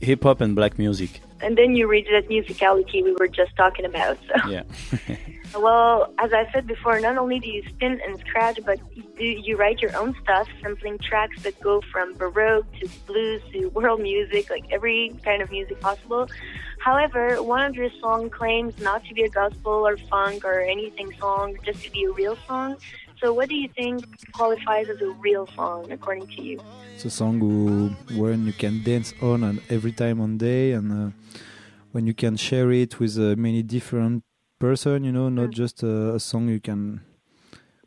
hip 0.00 0.22
hop 0.24 0.40
and 0.40 0.54
black 0.54 0.78
music. 0.78 1.20
And 1.40 1.56
then 1.56 1.76
you 1.76 1.86
reach 1.86 2.08
that 2.10 2.28
musicality 2.28 3.02
we 3.04 3.12
were 3.18 3.28
just 3.28 3.54
talking 3.56 3.84
about. 3.84 4.18
So. 4.28 4.50
Yeah. 4.50 4.62
Well, 5.54 6.12
as 6.18 6.32
I 6.32 6.50
said 6.52 6.66
before, 6.66 6.98
not 7.00 7.16
only 7.16 7.38
do 7.38 7.48
you 7.48 7.62
spin 7.68 8.00
and 8.04 8.18
scratch, 8.18 8.58
but 8.66 8.78
you, 9.16 9.28
you 9.46 9.56
write 9.56 9.80
your 9.80 9.96
own 9.96 10.14
stuff, 10.22 10.48
sampling 10.60 10.98
tracks 10.98 11.40
that 11.44 11.58
go 11.60 11.80
from 11.92 12.14
baroque 12.14 12.66
to 12.80 12.88
blues 13.06 13.40
to 13.52 13.68
world 13.68 14.00
music, 14.00 14.50
like 14.50 14.64
every 14.70 15.14
kind 15.24 15.40
of 15.42 15.50
music 15.50 15.80
possible. 15.80 16.28
However, 16.86 17.42
one 17.42 17.64
of 17.70 17.74
your 17.74 17.90
songs 18.00 18.30
claims 18.38 18.72
not 18.78 19.04
to 19.06 19.14
be 19.18 19.22
a 19.24 19.28
gospel 19.28 19.72
or 19.88 19.96
funk 20.08 20.44
or 20.44 20.60
anything 20.60 21.10
song, 21.20 21.56
just 21.68 21.82
to 21.84 21.90
be 21.90 22.04
a 22.04 22.12
real 22.12 22.36
song. 22.46 22.76
So, 23.20 23.32
what 23.32 23.48
do 23.48 23.56
you 23.56 23.68
think 23.74 24.04
qualifies 24.32 24.86
as 24.94 25.00
a 25.08 25.10
real 25.26 25.48
song, 25.56 25.90
according 25.90 26.28
to 26.36 26.42
you? 26.42 26.60
It's 26.94 27.04
a 27.04 27.10
song 27.10 27.40
who, 27.40 27.90
when 28.22 28.46
you 28.46 28.52
can 28.52 28.84
dance 28.84 29.12
on 29.20 29.42
and 29.42 29.60
every 29.68 29.90
time 29.90 30.20
on 30.20 30.38
day, 30.38 30.72
and 30.78 30.86
uh, 30.92 31.10
when 31.90 32.06
you 32.06 32.14
can 32.14 32.36
share 32.36 32.70
it 32.70 33.00
with 33.00 33.18
uh, 33.18 33.34
many 33.36 33.62
different 33.64 34.22
person, 34.60 35.02
you 35.02 35.12
know, 35.12 35.28
not 35.28 35.50
Mm. 35.50 35.54
just 35.62 35.82
uh, 35.82 36.14
a 36.14 36.20
song 36.20 36.48
you 36.48 36.60
can 36.60 37.00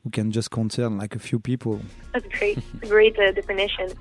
who 0.04 0.10
can 0.10 0.32
just 0.32 0.52
concern 0.52 0.98
like 0.98 1.16
a 1.16 1.20
few 1.20 1.40
people. 1.40 1.82
That's 2.14 2.26
great. 2.38 2.58
Great 2.82 3.20
uh, 3.20 3.32
definition. 3.32 3.92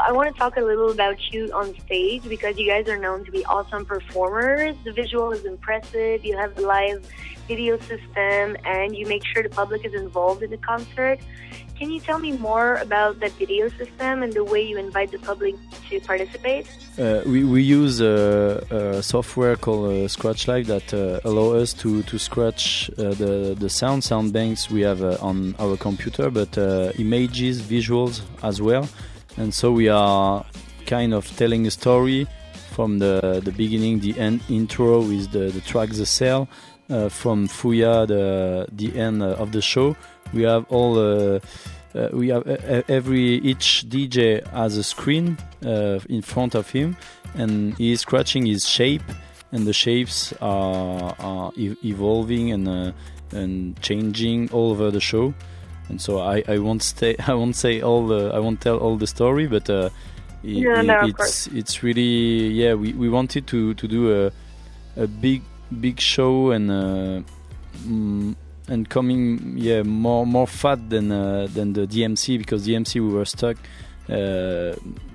I 0.00 0.12
want 0.12 0.32
to 0.32 0.38
talk 0.38 0.56
a 0.56 0.60
little 0.60 0.90
about 0.90 1.32
you 1.32 1.50
on 1.52 1.78
stage 1.80 2.28
because 2.28 2.58
you 2.58 2.68
guys 2.68 2.88
are 2.88 2.98
known 2.98 3.24
to 3.24 3.30
be 3.30 3.44
awesome 3.46 3.86
performers. 3.86 4.76
The 4.84 4.92
visual 4.92 5.32
is 5.32 5.44
impressive. 5.44 6.24
You 6.24 6.36
have 6.36 6.54
the 6.54 6.62
live 6.62 7.06
video 7.48 7.78
system, 7.78 8.56
and 8.64 8.94
you 8.96 9.06
make 9.06 9.24
sure 9.24 9.42
the 9.42 9.48
public 9.48 9.84
is 9.84 9.94
involved 9.94 10.42
in 10.42 10.50
the 10.50 10.58
concert. 10.58 11.20
Can 11.78 11.90
you 11.90 12.00
tell 12.00 12.18
me 12.18 12.32
more 12.32 12.76
about 12.76 13.20
that 13.20 13.32
video 13.32 13.68
system 13.68 14.22
and 14.22 14.32
the 14.32 14.42
way 14.42 14.62
you 14.62 14.78
invite 14.78 15.10
the 15.12 15.18
public 15.18 15.54
to 15.90 16.00
participate? 16.00 16.66
Uh, 16.98 17.20
we, 17.26 17.44
we 17.44 17.62
use 17.62 18.00
a, 18.00 18.64
a 18.70 19.02
software 19.02 19.56
called 19.56 19.92
uh, 19.92 20.08
Scratch 20.08 20.48
Live 20.48 20.68
that 20.68 20.94
uh, 20.94 21.20
allow 21.24 21.50
us 21.52 21.74
to, 21.74 22.02
to 22.04 22.18
scratch 22.18 22.90
uh, 22.96 23.10
the, 23.10 23.54
the 23.58 23.68
sound 23.68 24.04
sound 24.04 24.32
banks 24.32 24.70
we 24.70 24.80
have 24.80 25.02
uh, 25.02 25.18
on 25.20 25.54
our 25.58 25.76
computer, 25.76 26.30
but 26.30 26.56
uh, 26.56 26.92
images, 26.98 27.60
visuals 27.60 28.22
as 28.42 28.62
well. 28.62 28.88
And 29.36 29.52
so 29.52 29.70
we 29.70 29.88
are 29.88 30.46
kind 30.86 31.12
of 31.12 31.26
telling 31.36 31.66
a 31.66 31.70
story 31.70 32.26
from 32.70 33.00
the, 33.00 33.42
the 33.44 33.52
beginning, 33.52 34.00
the 34.00 34.18
end 34.18 34.40
intro 34.48 35.00
with 35.00 35.30
the, 35.30 35.50
the 35.50 35.60
track 35.60 35.90
The 35.90 36.06
Cell, 36.06 36.48
uh, 36.88 37.10
from 37.10 37.48
Fuya, 37.48 38.06
the, 38.06 38.66
the 38.72 38.98
end 38.98 39.22
of 39.22 39.52
the 39.52 39.60
show. 39.60 39.94
We 40.36 40.42
have 40.42 40.64
all 40.68 40.98
uh, 40.98 41.40
uh, 41.94 42.08
we 42.12 42.28
have 42.28 42.46
uh, 42.46 42.82
every 42.88 43.40
each 43.50 43.86
DJ 43.88 44.46
has 44.52 44.76
a 44.76 44.82
screen 44.82 45.36
uh, 45.64 45.98
in 46.08 46.22
front 46.22 46.54
of 46.54 46.70
him, 46.70 46.96
and 47.34 47.74
he 47.78 47.92
is 47.92 48.00
scratching 48.00 48.46
his 48.46 48.68
shape, 48.68 49.02
and 49.52 49.66
the 49.66 49.72
shapes 49.72 50.32
are, 50.40 51.14
are 51.18 51.50
e- 51.56 51.76
evolving 51.84 52.52
and 52.52 52.68
uh, 52.68 52.92
and 53.32 53.80
changing 53.80 54.50
all 54.52 54.70
over 54.72 54.90
the 54.90 55.00
show. 55.00 55.32
And 55.88 56.00
so 56.00 56.18
I, 56.18 56.42
I 56.48 56.58
won't 56.58 56.82
stay 56.82 57.16
I 57.26 57.34
won't 57.34 57.56
say 57.56 57.80
all 57.80 58.06
the 58.06 58.30
I 58.34 58.38
won't 58.40 58.60
tell 58.60 58.76
all 58.78 58.96
the 58.98 59.06
story, 59.06 59.46
but 59.46 59.70
uh, 59.70 59.88
i- 60.44 60.48
Yeah, 60.48 60.82
no, 60.82 60.94
of 61.00 61.10
it's 61.10 61.46
it's 61.54 61.82
really 61.82 62.48
yeah 62.62 62.74
we, 62.74 62.92
we 62.92 63.08
wanted 63.08 63.46
to 63.46 63.72
to 63.74 63.86
do 63.88 64.12
a 64.26 64.32
a 64.96 65.06
big 65.06 65.42
big 65.80 65.98
show 66.00 66.50
and 66.52 66.70
uh, 66.70 67.22
mm, 67.88 68.34
and 68.68 68.88
coming 68.88 69.54
yeah 69.56 69.82
more 69.82 70.26
more 70.26 70.46
fat 70.46 70.90
than 70.90 71.12
uh, 71.12 71.46
than 71.52 71.72
the 71.72 71.86
DMC 71.86 72.38
because 72.38 72.66
DMC 72.66 72.94
we 72.94 73.12
were 73.12 73.24
stuck 73.24 73.56
uh, 74.08 74.74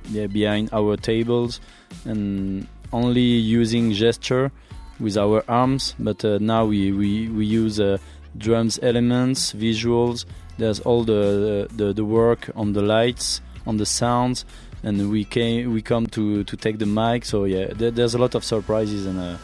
yeah 0.10 0.28
behind 0.28 0.70
our 0.74 0.98
tables 0.98 1.60
and 2.06 2.68
only 2.94 3.22
using 3.22 3.92
gesture 3.92 4.52
with 5.00 5.18
our 5.18 5.44
arms. 5.48 5.96
But 6.00 6.24
uh, 6.24 6.38
now 6.40 6.66
we 6.66 6.92
we, 6.92 7.28
we 7.30 7.46
use 7.46 7.80
uh, 7.80 7.98
drums 8.38 8.80
elements 8.82 9.54
visuals. 9.54 10.26
There's 10.58 10.80
all 10.82 11.04
the, 11.04 11.68
the 11.76 11.94
the 11.94 12.06
work 12.06 12.50
on 12.56 12.74
the 12.74 12.82
lights 12.82 13.42
on 13.66 13.78
the 13.78 13.86
sounds 13.86 14.46
and 14.84 15.12
we 15.12 15.24
came 15.24 15.74
we 15.74 15.82
come 15.82 16.08
to 16.08 16.44
to 16.44 16.58
take 16.58 16.78
the 16.80 16.86
mic. 16.86 17.26
So 17.26 17.46
yeah 17.46 17.68
there, 17.74 17.92
there's 17.92 18.14
a 18.14 18.18
lot 18.18 18.36
of 18.36 18.44
surprises 18.44 19.06
and 19.06 19.20
uh, 19.20 19.38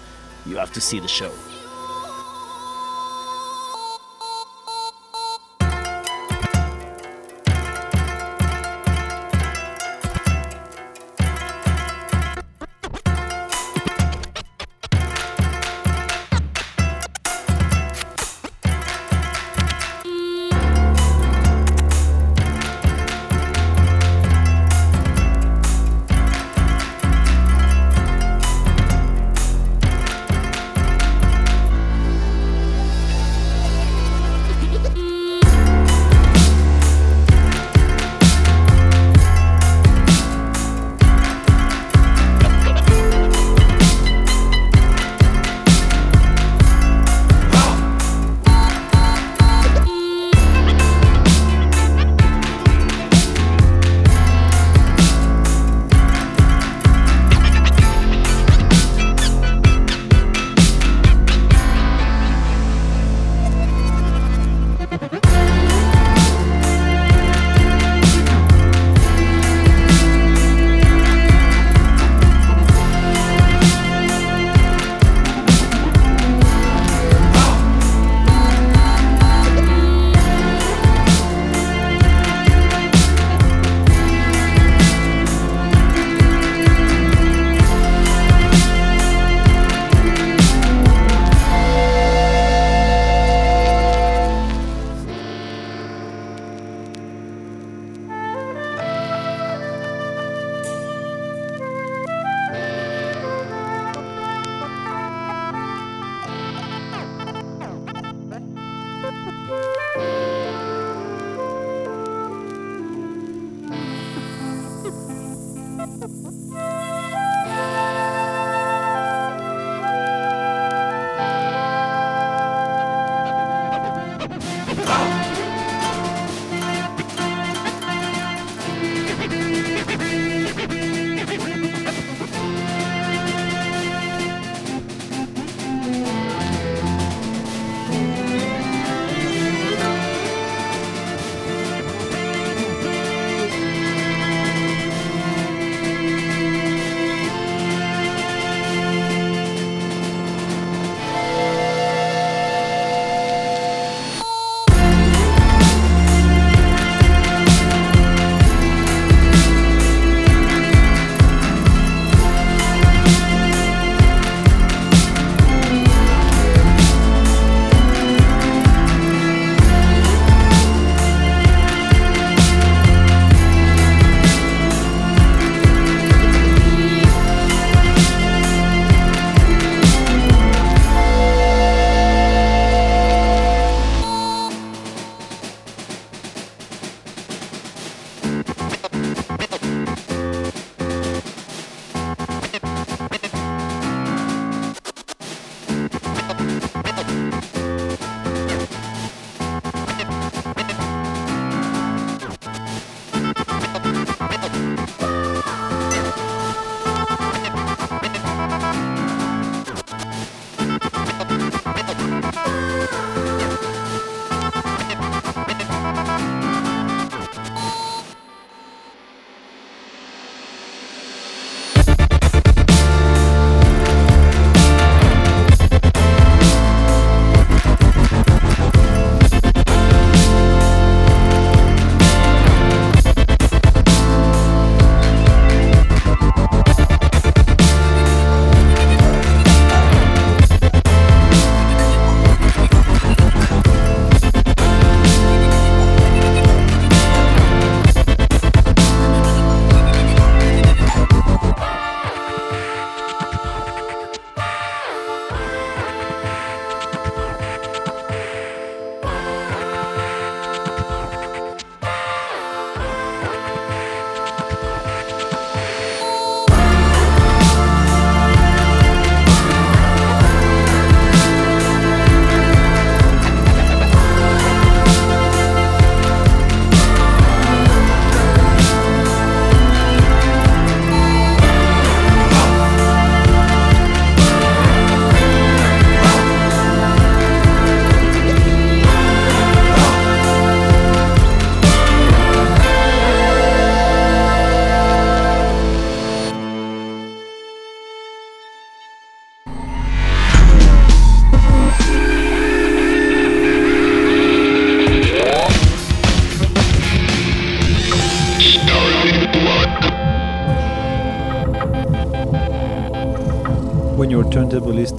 you 0.45 0.57
have 0.57 0.71
to 0.73 0.81
see 0.81 0.99
the 0.99 1.07
show 1.07 1.31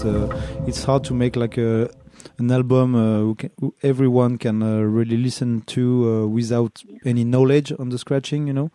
uh, 0.05 0.29
it's 0.67 0.85
hard 0.85 1.05
to 1.05 1.15
make 1.15 1.37
like 1.37 1.59
a 1.59 1.91
an 2.39 2.51
album 2.51 2.95
uh, 2.95 3.19
who 3.19 3.35
can, 3.35 3.51
who 3.61 3.75
everyone 3.83 4.39
can 4.39 4.63
uh, 4.63 4.81
really 4.81 5.17
listen 5.17 5.63
to 5.63 6.25
uh, 6.25 6.27
without 6.27 6.83
any 7.05 7.25
knowledge 7.25 7.73
on 7.79 7.89
the 7.89 7.99
scratching, 7.99 8.47
you 8.47 8.53
know. 8.53 8.71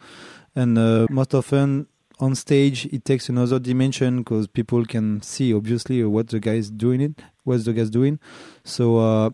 And 0.55 0.77
uh, 0.77 1.07
most 1.09 1.33
often 1.33 1.87
on 2.19 2.35
stage, 2.35 2.85
it 2.87 3.05
takes 3.05 3.29
another 3.29 3.59
dimension 3.59 4.19
because 4.19 4.47
people 4.47 4.85
can 4.85 5.21
see 5.21 5.53
obviously 5.53 6.03
what 6.03 6.27
the 6.27 6.39
guy's 6.39 6.69
doing 6.69 7.01
it, 7.01 7.21
what 7.43 7.63
the 7.65 7.73
guy's 7.73 7.89
doing. 7.89 8.19
So 8.63 8.97
uh, 8.97 9.29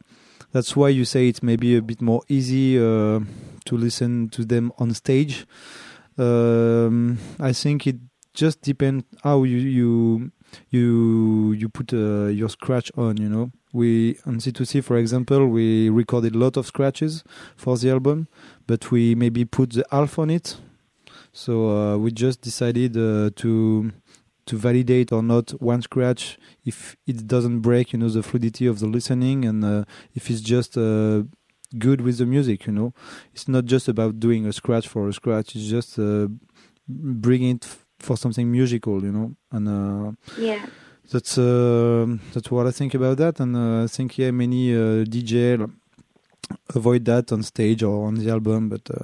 that's 0.52 0.75
why 0.75 0.89
you 0.89 1.06
say 1.06 1.28
it's 1.28 1.43
maybe 1.43 1.75
a 1.75 1.82
bit 1.82 2.02
more 2.02 2.21
easy 2.28 2.78
uh, 2.78 3.19
to 3.65 3.78
listen 3.78 4.30
to 4.30 4.45
them 4.45 4.71
on 4.78 4.93
stage. 4.93 5.45
Um, 6.17 7.17
I 7.39 7.54
think 7.54 7.88
it 7.88 7.97
just 8.34 8.62
depends 8.62 9.06
how 9.23 9.43
you 9.43 9.58
you 9.58 10.32
you 10.70 11.54
you 11.54 11.70
put 11.70 11.94
uh, 11.94 12.28
your 12.28 12.50
scratch 12.50 12.92
on. 12.98 13.18
You 13.18 13.30
know, 13.30 13.52
we 13.74 14.18
on 14.26 14.40
C2C, 14.40 14.84
for 14.84 14.98
example, 14.98 15.48
we 15.48 15.90
recorded 15.90 16.36
a 16.36 16.38
lot 16.38 16.58
of 16.58 16.66
scratches 16.66 17.24
for 17.56 17.78
the 17.78 17.90
album, 17.90 18.28
but 18.68 18.92
we 18.92 19.16
maybe 19.16 19.46
put 19.46 19.72
the 19.72 19.86
half 19.92 20.20
on 20.20 20.30
it. 20.30 20.58
So 21.32 21.70
uh, 21.70 21.98
we 21.98 22.12
just 22.12 22.42
decided 22.42 22.98
uh, 22.98 23.30
to 23.38 23.92
to 24.46 24.58
validate 24.58 25.12
or 25.12 25.22
not 25.22 25.52
one 25.62 25.82
scratch 25.82 26.40
if 26.66 26.96
it 27.06 27.28
doesn't 27.28 27.60
break, 27.60 27.94
you 27.94 28.00
know, 28.00 28.10
the 28.10 28.24
fluidity 28.24 28.66
of 28.66 28.80
the 28.80 28.88
listening, 28.88 29.46
and 29.46 29.64
uh, 29.64 29.84
if 30.16 30.30
it's 30.32 30.42
just 30.42 30.76
uh, 30.76 31.22
good 31.78 32.02
with 32.02 32.18
the 32.18 32.26
music. 32.26 32.66
You 32.66 32.74
know, 32.74 32.94
it's 33.34 33.48
not 33.48 33.66
just 33.66 33.88
about 33.88 34.20
doing 34.20 34.46
a 34.46 34.54
scratch 34.54 34.88
for 34.88 35.08
a 35.08 35.14
scratch. 35.14 35.56
It's 35.56 35.68
just 35.68 36.00
uh, 36.00 36.28
bringing 36.88 37.58
it 37.58 37.78
for 38.00 38.18
something 38.18 38.52
musical. 38.52 39.02
You 39.04 39.12
know, 39.12 39.36
and 39.52 39.68
uh, 39.68 40.12
Yeah. 40.38 40.66
that's 41.12 41.38
uh, 41.38 42.06
that's 42.34 42.50
what 42.52 42.68
I 42.68 42.72
think 42.72 42.94
about 42.94 43.18
that, 43.18 43.40
and 43.40 43.56
uh, 43.56 43.84
I 43.84 43.88
think 43.88 44.18
yeah, 44.18 44.32
many 44.32 44.74
uh, 44.74 45.04
DJ 45.06 45.70
avoid 46.76 47.06
that 47.06 47.32
on 47.32 47.44
stage 47.44 47.84
or 47.84 48.08
on 48.08 48.16
the 48.16 48.30
album, 48.32 48.70
but 48.70 48.82
uh, 48.90 49.04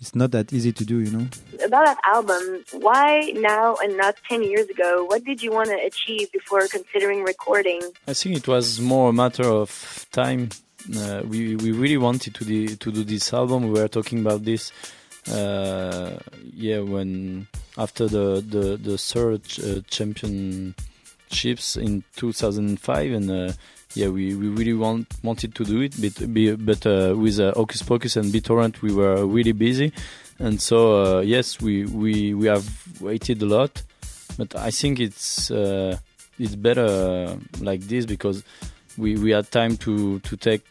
it's 0.00 0.14
not 0.14 0.30
that 0.30 0.52
easy 0.52 0.72
to 0.72 0.84
do, 0.84 0.98
you 1.00 1.10
know. 1.10 1.26
About 1.64 1.84
that 1.86 1.98
album, 2.04 2.62
why 2.72 3.32
now 3.36 3.74
and 3.82 3.96
not 3.96 4.14
10 4.28 4.42
years 4.44 4.68
ago? 4.68 5.04
What 5.04 5.24
did 5.24 5.42
you 5.42 5.50
want 5.50 5.68
to 5.70 5.78
achieve 5.84 6.30
before 6.32 6.66
considering 6.68 7.24
recording? 7.24 7.80
I 8.06 8.14
think 8.14 8.36
it 8.36 8.46
was 8.46 8.80
more 8.80 9.10
a 9.10 9.12
matter 9.12 9.44
of 9.44 10.06
time. 10.12 10.50
Uh, 10.96 11.22
we 11.26 11.56
we 11.56 11.72
really 11.72 11.96
wanted 11.96 12.34
to 12.36 12.44
the, 12.44 12.76
to 12.76 12.92
do 12.92 13.02
this 13.02 13.32
album. 13.32 13.64
We 13.72 13.80
were 13.80 13.88
talking 13.88 14.20
about 14.20 14.44
this, 14.44 14.70
uh, 15.32 16.18
yeah, 16.54 16.78
when 16.80 17.48
after 17.76 18.06
the 18.06 18.40
the 18.40 18.76
the 18.76 18.98
third 18.98 19.42
uh, 19.62 19.80
championships 19.88 21.76
in 21.76 22.04
2005, 22.16 23.12
and 23.12 23.30
uh, 23.30 23.52
yeah, 23.94 24.08
we, 24.08 24.34
we 24.34 24.48
really 24.48 24.74
want 24.74 25.08
wanted 25.22 25.54
to 25.54 25.64
do 25.64 25.80
it, 25.80 25.94
but 26.00 26.32
be, 26.32 26.54
but 26.54 26.86
uh, 26.86 27.14
with 27.16 27.40
uh, 27.40 27.52
Hocus 27.54 27.82
Pocus 27.82 28.16
and 28.16 28.32
Beat 28.32 28.44
Torrent, 28.44 28.82
we 28.82 28.92
were 28.92 29.26
really 29.26 29.52
busy, 29.52 29.92
and 30.38 30.60
so 30.60 31.18
uh, 31.18 31.20
yes, 31.20 31.60
we, 31.60 31.84
we 31.86 32.34
we 32.34 32.46
have 32.46 32.66
waited 33.00 33.42
a 33.42 33.46
lot, 33.46 33.82
but 34.36 34.54
I 34.54 34.70
think 34.70 35.00
it's 35.00 35.50
uh, 35.50 35.98
it's 36.38 36.54
better 36.54 36.84
uh, 36.84 37.36
like 37.60 37.80
this 37.80 38.06
because 38.06 38.44
we 38.98 39.16
we 39.16 39.30
had 39.30 39.50
time 39.50 39.76
to 39.78 40.18
to 40.20 40.36
take 40.36 40.62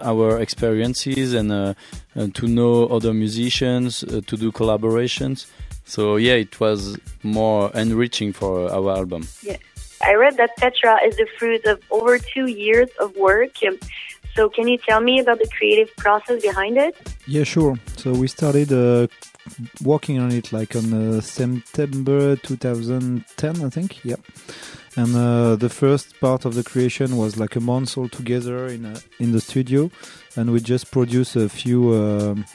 our 0.00 0.40
experiences 0.40 1.34
and, 1.34 1.52
uh, 1.52 1.74
and 2.14 2.34
to 2.34 2.46
know 2.46 2.86
other 2.86 3.12
musicians, 3.12 4.04
uh, 4.04 4.20
to 4.26 4.36
do 4.36 4.52
collaborations. 4.52 5.46
So 5.84 6.16
yeah, 6.16 6.34
it 6.34 6.58
was 6.58 6.98
more 7.22 7.70
enriching 7.74 8.32
for 8.32 8.70
our 8.72 8.90
album. 8.96 9.28
Yeah, 9.42 9.56
I 10.02 10.14
read 10.14 10.36
that 10.36 10.50
Tetra 10.58 10.96
is 11.06 11.16
the 11.16 11.26
fruit 11.38 11.64
of 11.64 11.80
over 11.90 12.18
two 12.18 12.46
years 12.46 12.90
of 13.00 13.16
work. 13.16 13.52
Um, 13.66 13.78
So, 14.36 14.50
can 14.50 14.68
you 14.68 14.76
tell 14.76 15.00
me 15.00 15.18
about 15.18 15.38
the 15.38 15.48
creative 15.48 15.90
process 15.96 16.42
behind 16.42 16.76
it? 16.76 16.94
Yeah, 17.26 17.44
sure. 17.44 17.76
So 17.96 18.12
we 18.12 18.28
started 18.28 18.70
uh, 18.70 19.06
working 19.82 20.18
on 20.18 20.30
it 20.30 20.52
like 20.52 20.76
on 20.76 20.92
uh, 20.92 21.20
September 21.22 22.36
2010, 22.36 23.64
I 23.64 23.70
think. 23.70 24.04
Yeah. 24.04 24.16
And 24.96 25.14
uh, 25.14 25.56
the 25.56 25.68
first 25.68 26.18
part 26.20 26.46
of 26.46 26.54
the 26.54 26.64
creation 26.64 27.16
was 27.18 27.36
like 27.36 27.54
a 27.54 27.60
month 27.60 27.98
all 27.98 28.08
together 28.08 28.66
in 28.66 28.86
a, 28.86 28.96
in 29.18 29.32
the 29.32 29.40
studio, 29.40 29.90
and 30.36 30.50
we 30.52 30.60
just 30.60 30.90
produced 30.90 31.36
a 31.36 31.50
few 31.50 31.94
um, 31.94 32.46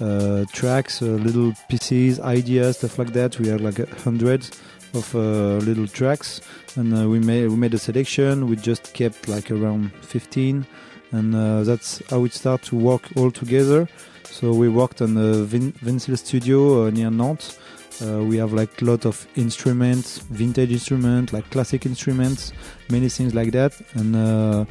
uh, 0.00 0.44
tracks, 0.52 1.00
uh, 1.00 1.06
little 1.06 1.54
pieces, 1.68 2.20
ideas, 2.20 2.76
stuff 2.78 2.98
like 2.98 3.14
that. 3.14 3.38
We 3.38 3.48
had 3.48 3.62
like 3.62 3.78
hundreds 4.00 4.50
of 4.92 5.14
uh, 5.14 5.56
little 5.64 5.86
tracks, 5.86 6.42
and 6.76 6.94
uh, 6.94 7.08
we 7.08 7.20
made 7.20 7.48
we 7.48 7.56
made 7.56 7.72
a 7.72 7.78
selection. 7.78 8.48
We 8.48 8.56
just 8.56 8.92
kept 8.92 9.26
like 9.26 9.50
around 9.50 9.92
15, 10.02 10.66
and 11.12 11.34
uh, 11.34 11.62
that's 11.64 12.02
how 12.10 12.24
it 12.24 12.34
started 12.34 12.66
to 12.66 12.76
work 12.76 13.02
all 13.16 13.30
together. 13.30 13.88
So 14.24 14.52
we 14.52 14.68
worked 14.68 15.00
on 15.00 15.14
the 15.14 15.44
Vin- 15.44 15.98
studio 16.16 16.86
uh, 16.86 16.90
near 16.90 17.10
Nantes. 17.10 17.58
Uh, 18.00 18.22
we 18.22 18.36
have 18.36 18.52
like 18.52 18.80
a 18.80 18.84
lot 18.84 19.04
of 19.04 19.26
instruments, 19.36 20.18
vintage 20.30 20.70
instruments, 20.70 21.32
like 21.32 21.48
classic 21.50 21.84
instruments, 21.84 22.52
many 22.90 23.08
things 23.08 23.34
like 23.34 23.50
that. 23.50 23.72
And 23.94 24.14
uh, 24.14 24.64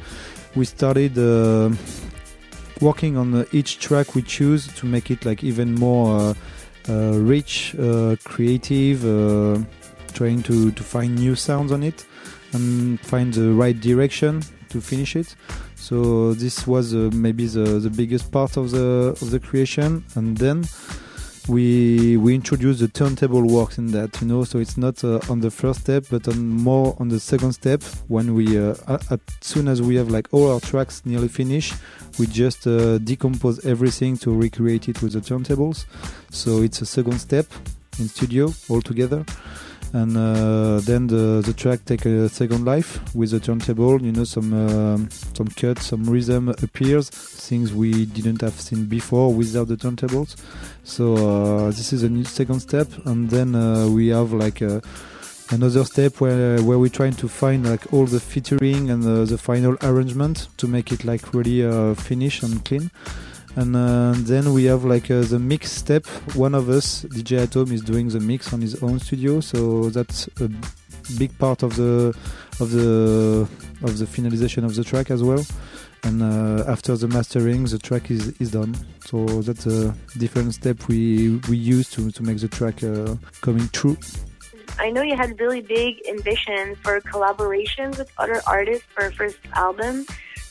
we 0.54 0.64
started 0.64 1.18
uh, 1.18 1.70
working 2.80 3.16
on 3.18 3.34
uh, 3.34 3.44
each 3.52 3.80
track 3.80 4.14
we 4.14 4.22
choose 4.22 4.66
to 4.74 4.86
make 4.86 5.10
it 5.10 5.26
like 5.26 5.44
even 5.44 5.74
more 5.74 6.34
uh, 6.88 7.18
rich, 7.18 7.76
creative, 8.24 9.02
trying 10.14 10.42
to, 10.42 10.70
to 10.72 10.82
find 10.82 11.14
new 11.16 11.34
sounds 11.34 11.70
on 11.70 11.82
it 11.82 12.06
and 12.54 12.98
find 13.00 13.34
the 13.34 13.52
right 13.52 13.78
direction 13.78 14.42
to 14.70 14.80
finish 14.80 15.16
it. 15.16 15.36
So 15.74 16.32
this 16.32 16.66
was 16.66 16.94
maybe 16.94 17.46
the, 17.46 17.78
the 17.78 17.90
biggest 17.90 18.32
part 18.32 18.56
of 18.56 18.70
the 18.70 19.16
of 19.20 19.30
the 19.30 19.38
creation, 19.38 20.04
and 20.16 20.36
then 20.36 20.64
we 21.48 22.16
we 22.18 22.34
introduced 22.34 22.80
the 22.80 22.88
turntable 22.88 23.42
works 23.42 23.78
in 23.78 23.92
that, 23.92 24.20
you 24.20 24.26
know. 24.26 24.44
So 24.44 24.58
it's 24.58 24.76
not 24.76 25.02
uh, 25.02 25.20
on 25.28 25.40
the 25.40 25.50
first 25.50 25.80
step, 25.80 26.04
but 26.10 26.28
on 26.28 26.48
more 26.48 26.94
on 27.00 27.08
the 27.08 27.18
second 27.18 27.52
step. 27.52 27.82
When 28.08 28.34
we 28.34 28.58
uh, 28.58 28.74
as 28.86 29.18
soon 29.40 29.66
as 29.66 29.80
we 29.80 29.96
have 29.96 30.10
like 30.10 30.28
all 30.32 30.52
our 30.52 30.60
tracks 30.60 31.02
nearly 31.04 31.28
finished, 31.28 31.74
we 32.18 32.26
just 32.26 32.66
uh, 32.66 32.98
decompose 32.98 33.64
everything 33.64 34.18
to 34.18 34.34
recreate 34.34 34.88
it 34.88 35.00
with 35.02 35.12
the 35.14 35.20
turntables. 35.20 35.86
So 36.30 36.62
it's 36.62 36.82
a 36.82 36.86
second 36.86 37.18
step 37.18 37.46
in 37.98 38.08
studio 38.08 38.52
altogether 38.70 39.24
and 39.92 40.16
uh, 40.16 40.80
then 40.80 41.06
the 41.06 41.42
the 41.44 41.52
track 41.52 41.84
take 41.84 42.04
a 42.04 42.28
second 42.28 42.64
life 42.64 43.00
with 43.14 43.30
the 43.30 43.40
turntable. 43.40 44.00
You 44.02 44.12
know, 44.12 44.24
some 44.24 44.52
um, 44.52 45.08
some 45.34 45.48
cuts, 45.48 45.86
some 45.86 46.04
rhythm 46.04 46.48
appears, 46.48 47.10
things 47.10 47.72
we 47.72 48.06
didn't 48.06 48.40
have 48.42 48.60
seen 48.60 48.84
before 48.84 49.32
without 49.32 49.68
the 49.68 49.76
turntables. 49.76 50.36
So 50.84 51.14
uh, 51.14 51.66
this 51.68 51.92
is 51.92 52.02
a 52.02 52.08
new 52.08 52.24
second 52.24 52.60
step, 52.60 52.88
and 53.06 53.30
then 53.30 53.54
uh, 53.54 53.88
we 53.88 54.08
have 54.08 54.32
like 54.32 54.60
a, 54.60 54.82
another 55.50 55.84
step 55.84 56.20
where 56.20 56.60
where 56.62 56.78
we're 56.78 56.88
trying 56.88 57.14
to 57.14 57.28
find 57.28 57.68
like 57.68 57.92
all 57.92 58.06
the 58.06 58.20
featuring 58.20 58.90
and 58.90 59.02
the, 59.02 59.24
the 59.24 59.38
final 59.38 59.76
arrangement 59.82 60.48
to 60.58 60.66
make 60.66 60.92
it 60.92 61.04
like 61.04 61.32
really 61.32 61.64
uh, 61.64 61.94
finish 61.94 62.42
and 62.42 62.64
clean 62.64 62.90
and 63.58 63.74
uh, 63.74 64.14
then 64.18 64.52
we 64.52 64.64
have 64.64 64.84
like 64.84 65.10
uh, 65.10 65.22
the 65.22 65.38
mix 65.38 65.72
step. 65.72 66.06
One 66.36 66.54
of 66.54 66.68
us, 66.68 67.04
DJ 67.04 67.42
Atom, 67.42 67.72
is 67.72 67.82
doing 67.82 68.08
the 68.08 68.20
mix 68.20 68.52
on 68.52 68.60
his 68.60 68.80
own 68.84 69.00
studio, 69.00 69.40
so 69.40 69.90
that's 69.90 70.28
a 70.40 70.48
big 71.18 71.36
part 71.38 71.64
of 71.64 71.74
the 71.74 72.16
of 72.60 72.70
the 72.70 73.48
of 73.82 73.98
the 73.98 74.04
finalization 74.04 74.64
of 74.64 74.76
the 74.76 74.84
track 74.84 75.10
as 75.10 75.24
well. 75.24 75.44
And 76.04 76.22
uh, 76.22 76.64
after 76.68 76.96
the 76.96 77.08
mastering, 77.08 77.64
the 77.64 77.78
track 77.78 78.12
is, 78.12 78.28
is 78.38 78.52
done. 78.52 78.76
So 79.06 79.26
that's 79.42 79.66
a 79.66 79.92
different 80.16 80.54
step 80.54 80.86
we 80.86 81.40
we 81.48 81.56
use 81.56 81.90
to 81.90 82.12
to 82.12 82.22
make 82.22 82.38
the 82.38 82.48
track 82.48 82.84
uh, 82.84 83.16
coming 83.40 83.68
true. 83.72 83.96
I 84.78 84.90
know 84.90 85.02
you 85.02 85.16
had 85.16 85.40
really 85.40 85.62
big 85.62 85.96
ambitions 86.08 86.78
for 86.84 87.00
collaborations 87.00 87.98
with 87.98 88.08
other 88.18 88.40
artists 88.46 88.86
for 88.94 89.06
a 89.06 89.12
first 89.12 89.38
album. 89.54 90.06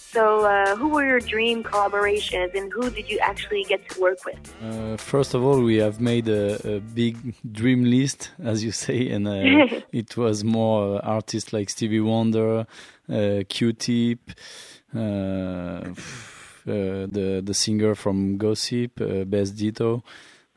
So, 0.10 0.46
uh, 0.46 0.76
who 0.78 0.88
were 0.88 1.06
your 1.06 1.20
dream 1.20 1.64
collaborations 1.64 2.56
and 2.56 2.72
who 2.72 2.90
did 2.90 3.10
you 3.10 3.20
actually 3.20 3.66
get 3.66 3.90
to 3.90 4.00
work 4.00 4.20
with? 4.26 4.40
Uh, 4.64 4.96
first 4.96 5.34
of 5.34 5.44
all, 5.44 5.62
we 5.62 5.76
have 5.76 6.00
made 6.00 6.30
a, 6.30 6.78
a 6.78 6.80
big 6.80 7.36
dream 7.52 7.84
list, 7.84 8.32
as 8.42 8.64
you 8.64 8.72
say, 8.72 9.10
and 9.10 9.28
uh, 9.28 9.80
it 9.92 10.16
was 10.16 10.46
more 10.46 10.96
uh, 10.96 11.00
artists 11.00 11.52
like 11.52 11.70
Stevie 11.70 12.00
Wonder, 12.00 12.66
uh, 13.10 13.44
Q-Tip, 13.50 14.32
uh, 14.96 15.00
uh, 15.00 15.92
the 16.66 17.42
the 17.44 17.54
singer 17.54 17.94
from 17.94 18.38
Gossip, 18.38 19.02
uh, 19.02 19.26
Beth 19.26 19.56
Ditto. 19.58 20.04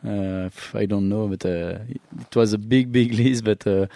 Uh, 0.06 0.48
I 0.74 0.86
don't 0.86 1.08
know, 1.08 1.26
but 1.26 1.44
uh, 1.44 1.78
it 2.20 2.34
was 2.36 2.52
a 2.52 2.58
big, 2.58 2.92
big 2.92 3.12
list. 3.20 3.44
But 3.44 3.66
uh, 3.66 3.86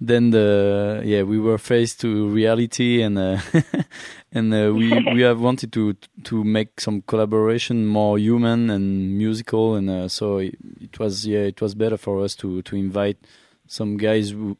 then 0.00 0.30
the 0.30 1.02
yeah, 1.04 1.22
we 1.22 1.38
were 1.38 1.58
faced 1.58 2.00
to 2.00 2.28
reality, 2.28 3.02
and 3.02 3.18
uh, 3.18 3.38
and 4.32 4.52
uh, 4.52 4.72
we 4.74 4.90
we 5.14 5.22
have 5.22 5.40
wanted 5.40 5.72
to 5.72 5.94
to 6.24 6.44
make 6.44 6.80
some 6.80 7.02
collaboration 7.02 7.86
more 7.86 8.18
human 8.18 8.70
and 8.70 9.16
musical, 9.16 9.74
and 9.76 9.88
uh, 9.88 10.08
so 10.08 10.38
it, 10.38 10.56
it 10.80 10.98
was 10.98 11.26
yeah, 11.26 11.40
it 11.40 11.60
was 11.60 11.74
better 11.74 11.96
for 11.96 12.22
us 12.22 12.34
to 12.36 12.62
to 12.62 12.76
invite 12.76 13.18
some 13.66 13.96
guys 13.96 14.30
who 14.30 14.56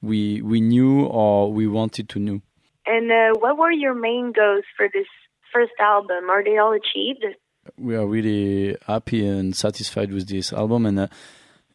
we 0.00 0.40
we 0.42 0.60
knew 0.60 1.04
or 1.04 1.52
we 1.52 1.66
wanted 1.66 2.08
to 2.10 2.18
know. 2.18 2.40
And 2.86 3.10
uh, 3.10 3.38
what 3.40 3.58
were 3.58 3.72
your 3.72 3.94
main 3.94 4.32
goals 4.32 4.64
for 4.76 4.88
this 4.92 5.08
first 5.52 5.72
album? 5.80 6.30
Are 6.30 6.44
they 6.44 6.58
all 6.58 6.72
achieved? 6.72 7.24
We 7.76 7.96
are 7.96 8.06
really 8.06 8.76
happy 8.86 9.26
and 9.26 9.56
satisfied 9.56 10.12
with 10.12 10.28
this 10.28 10.52
album, 10.52 10.86
and 10.86 11.00
uh, 11.00 11.08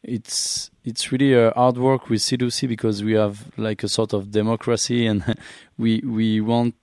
it's 0.02 0.71
it's 0.84 1.12
really 1.12 1.34
a 1.34 1.50
hard 1.52 1.78
work 1.78 2.08
with 2.08 2.20
C2C 2.20 2.68
because 2.68 3.02
we 3.02 3.12
have 3.12 3.52
like 3.56 3.82
a 3.82 3.88
sort 3.88 4.12
of 4.12 4.30
democracy, 4.30 5.06
and 5.06 5.36
we 5.78 6.00
we 6.00 6.40
want 6.40 6.74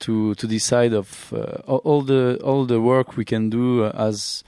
to 0.00 0.34
to 0.34 0.46
decide 0.46 0.92
of 0.92 1.32
uh, 1.32 1.60
all 1.66 2.02
the 2.02 2.38
all 2.42 2.64
the 2.64 2.80
work 2.80 3.16
we 3.16 3.24
can 3.24 3.50
do 3.50 3.84
uh, 3.84 3.92
as 3.94 4.44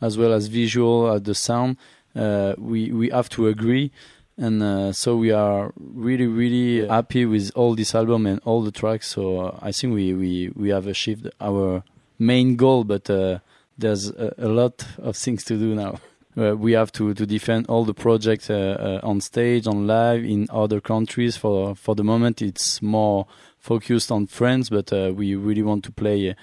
as 0.00 0.16
well 0.16 0.32
as 0.32 0.46
visual, 0.46 1.06
uh, 1.06 1.18
the 1.18 1.34
sound. 1.34 1.76
Uh, 2.16 2.54
we 2.58 2.90
we 2.90 3.10
have 3.10 3.28
to 3.28 3.46
agree 3.46 3.92
and 4.38 4.62
uh, 4.62 4.92
so 4.92 5.16
we 5.16 5.32
are 5.32 5.72
really 5.76 6.26
really 6.26 6.86
happy 6.86 7.26
with 7.26 7.50
all 7.56 7.74
this 7.74 7.94
album 7.94 8.24
and 8.24 8.40
all 8.44 8.62
the 8.62 8.70
tracks 8.70 9.08
so 9.08 9.40
uh, 9.40 9.58
i 9.60 9.72
think 9.72 9.92
we, 9.92 10.14
we 10.14 10.50
we 10.54 10.68
have 10.70 10.86
achieved 10.86 11.28
our 11.40 11.82
main 12.18 12.56
goal 12.56 12.84
but 12.84 13.10
uh, 13.10 13.38
there's 13.76 14.10
a, 14.10 14.32
a, 14.38 14.48
lot 14.48 14.86
of 14.98 15.16
things 15.16 15.44
to 15.44 15.56
do 15.58 15.74
now 15.74 16.00
uh, 16.38 16.54
we 16.56 16.72
have 16.72 16.92
to, 16.92 17.14
to 17.14 17.26
defend 17.26 17.66
all 17.66 17.84
the 17.84 17.94
projects 17.94 18.48
uh, 18.48 19.00
uh, 19.02 19.06
on 19.06 19.20
stage 19.20 19.66
on 19.66 19.86
live 19.86 20.24
in 20.24 20.46
other 20.50 20.80
countries. 20.80 21.36
For 21.36 21.74
for 21.74 21.94
the 21.94 22.04
moment 22.04 22.40
it's 22.40 22.80
more 22.80 23.26
focused 23.58 24.12
on 24.12 24.26
France 24.26 24.70
but 24.70 24.92
we 25.14 25.34
really 25.34 25.62
want 25.62 25.84
to 25.84 25.92
play 25.92 26.34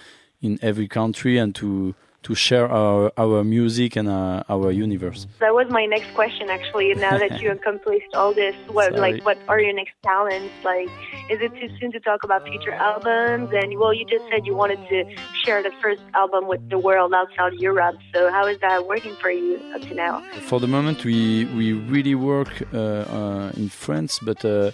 in 0.41 0.59
every 0.61 0.87
country 0.87 1.37
and 1.37 1.55
to 1.55 1.95
to 2.25 2.33
share 2.33 2.67
our 2.81 3.11
our 3.17 3.43
music 3.43 3.95
and 3.95 4.07
our, 4.09 4.43
uh, 4.49 4.53
our 4.53 4.71
universe. 4.71 5.27
That 5.39 5.53
was 5.53 5.67
my 5.69 5.85
next 5.85 6.09
question, 6.19 6.49
actually. 6.49 6.87
Now 6.95 7.17
that 7.23 7.39
you 7.41 7.51
accomplished 7.51 8.11
all 8.19 8.33
this, 8.33 8.55
what 8.77 8.89
Sorry. 8.89 8.99
like 9.05 9.25
what 9.27 9.37
are 9.47 9.59
your 9.65 9.75
next 9.81 9.95
talents? 10.03 10.53
Like, 10.63 10.89
is 11.33 11.39
it 11.45 11.51
too 11.59 11.69
soon 11.79 11.91
to 11.91 11.99
talk 11.99 12.23
about 12.23 12.39
future 12.51 12.75
albums? 12.89 13.49
And 13.59 13.67
well, 13.79 13.93
you 13.93 14.05
just 14.15 14.25
said 14.29 14.39
you 14.49 14.55
wanted 14.55 14.81
to 14.93 14.99
share 15.43 15.61
the 15.61 15.73
first 15.83 16.01
album 16.21 16.47
with 16.51 16.63
the 16.73 16.79
world 16.87 17.13
outside 17.13 17.53
Europe. 17.69 17.97
So 18.13 18.19
how 18.31 18.45
is 18.47 18.57
that 18.65 18.87
working 18.87 19.15
for 19.21 19.29
you 19.29 19.61
up 19.75 19.81
to 19.81 19.93
now? 19.93 20.13
For 20.51 20.59
the 20.59 20.71
moment, 20.77 20.97
we 21.05 21.45
we 21.59 21.67
really 21.93 22.15
work 22.15 22.53
uh, 22.73 22.77
uh, 22.77 23.61
in 23.61 23.69
France, 23.69 24.13
but. 24.29 24.43
Uh, 24.43 24.71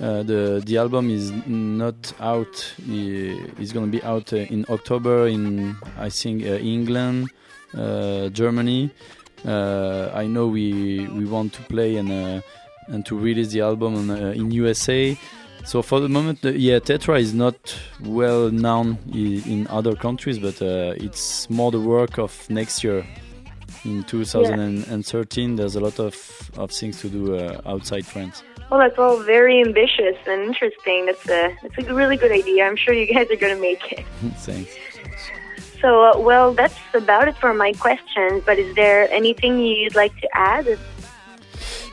uh, 0.00 0.22
the 0.22 0.62
the 0.64 0.78
album 0.78 1.10
is 1.10 1.30
not 1.46 2.12
out. 2.20 2.74
It's 2.88 3.72
going 3.72 3.90
to 3.90 3.98
be 3.98 4.02
out 4.02 4.32
uh, 4.32 4.36
in 4.36 4.64
October 4.70 5.28
in 5.28 5.76
I 5.98 6.08
think 6.08 6.42
uh, 6.42 6.54
England, 6.56 7.28
uh, 7.76 8.30
Germany. 8.30 8.90
Uh, 9.44 10.10
I 10.14 10.26
know 10.26 10.46
we 10.46 11.06
we 11.08 11.26
want 11.26 11.52
to 11.54 11.62
play 11.62 11.96
and 11.96 12.42
and 12.88 13.04
to 13.06 13.18
release 13.18 13.48
the 13.48 13.60
album 13.60 13.94
in, 13.94 14.10
in 14.32 14.50
USA. 14.50 15.18
So 15.66 15.82
for 15.82 16.00
the 16.00 16.08
moment, 16.08 16.42
yeah, 16.42 16.78
Tetra 16.78 17.20
is 17.20 17.34
not 17.34 17.78
well 18.02 18.50
known 18.50 18.96
in 19.12 19.66
other 19.68 19.94
countries, 19.94 20.38
but 20.38 20.62
it's 20.62 21.50
more 21.50 21.70
the 21.70 21.80
work 21.80 22.18
of 22.18 22.48
next 22.48 22.82
year 22.82 23.04
in 23.84 24.02
2013 24.04 25.50
yeah. 25.50 25.56
there's 25.56 25.76
a 25.76 25.80
lot 25.80 25.98
of, 25.98 26.50
of 26.56 26.70
things 26.70 27.00
to 27.00 27.08
do 27.08 27.36
uh, 27.36 27.60
outside 27.66 28.06
France. 28.06 28.42
Well, 28.70 28.78
that's 28.78 28.98
all 28.98 29.20
very 29.22 29.60
ambitious 29.60 30.16
and 30.26 30.42
interesting. 30.42 31.06
That's 31.06 31.28
a 31.28 31.56
that's 31.62 31.88
a 31.88 31.94
really 31.94 32.16
good 32.16 32.30
idea. 32.30 32.66
I'm 32.66 32.76
sure 32.76 32.94
you 32.94 33.12
guys 33.12 33.28
are 33.30 33.36
going 33.36 33.54
to 33.54 33.60
make 33.60 33.92
it. 33.92 34.06
Thanks. 34.36 34.70
So, 35.80 36.04
uh, 36.04 36.18
well, 36.18 36.52
that's 36.52 36.78
about 36.94 37.26
it 37.26 37.36
for 37.38 37.52
my 37.52 37.72
questions. 37.72 38.42
But 38.46 38.58
is 38.58 38.74
there 38.76 39.10
anything 39.10 39.58
you'd 39.58 39.96
like 39.96 40.16
to 40.20 40.28
add? 40.34 40.78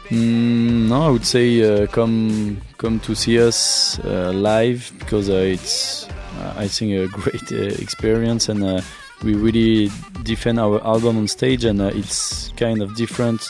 Mm, 0.10 0.88
no, 0.89 1.08
I 1.08 1.10
would 1.10 1.26
say 1.26 1.47
uh, 1.63 1.88
come 1.88 2.62
come 2.78 3.00
to 3.02 3.15
see 3.15 3.41
us 3.41 4.00
uh, 4.06 4.32
live 4.34 4.91
because 5.00 5.30
uh, 5.30 5.34
it's 5.34 6.08
uh, 6.39 6.54
I 6.56 6.67
think 6.67 6.93
a 6.93 7.08
great 7.08 7.52
uh, 7.52 7.82
experience 7.82 8.50
and 8.50 8.84
we 9.24 9.34
really 9.34 9.90
defend 10.24 10.60
our 10.60 10.84
album 10.86 11.18
on 11.18 11.28
stage 11.28 11.66
and 11.66 11.82
it's 11.82 12.50
kind 12.58 12.82
of 12.82 12.96
different 12.96 13.42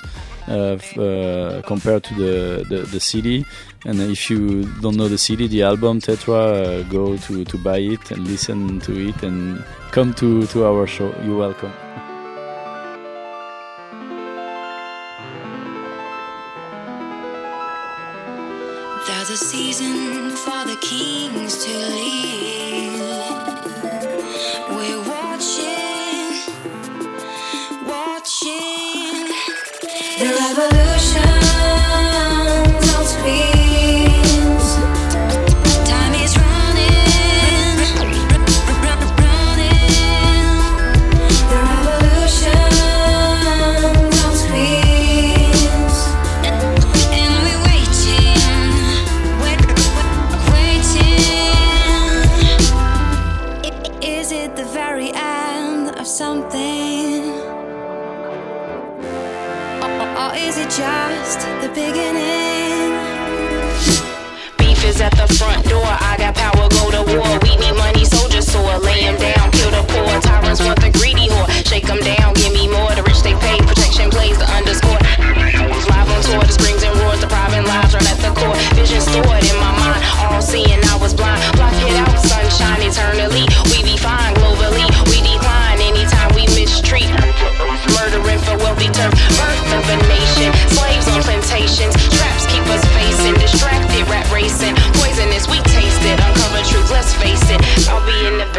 uh, 0.47 0.77
uh, 0.99 1.61
compared 1.63 2.03
to 2.05 2.13
the, 2.15 2.65
the, 2.69 2.81
the 2.83 2.99
CD. 2.99 3.45
And 3.85 3.99
if 4.01 4.29
you 4.29 4.63
don't 4.81 4.95
know 4.95 5.07
the 5.07 5.17
CD, 5.17 5.47
the 5.47 5.63
album 5.63 5.99
Tetra, 5.99 6.79
uh, 6.79 6.83
go 6.83 7.17
to, 7.17 7.43
to 7.43 7.57
buy 7.57 7.79
it 7.79 8.11
and 8.11 8.25
listen 8.25 8.79
to 8.81 9.09
it 9.09 9.23
and 9.23 9.63
come 9.91 10.13
to, 10.15 10.45
to 10.47 10.65
our 10.65 10.87
show. 10.87 11.13
You're 11.23 11.37
welcome. 11.37 11.73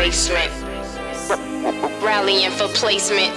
basement. 0.08 0.50
Rallying 2.02 2.50
for 2.52 2.66
placement. 2.68 3.34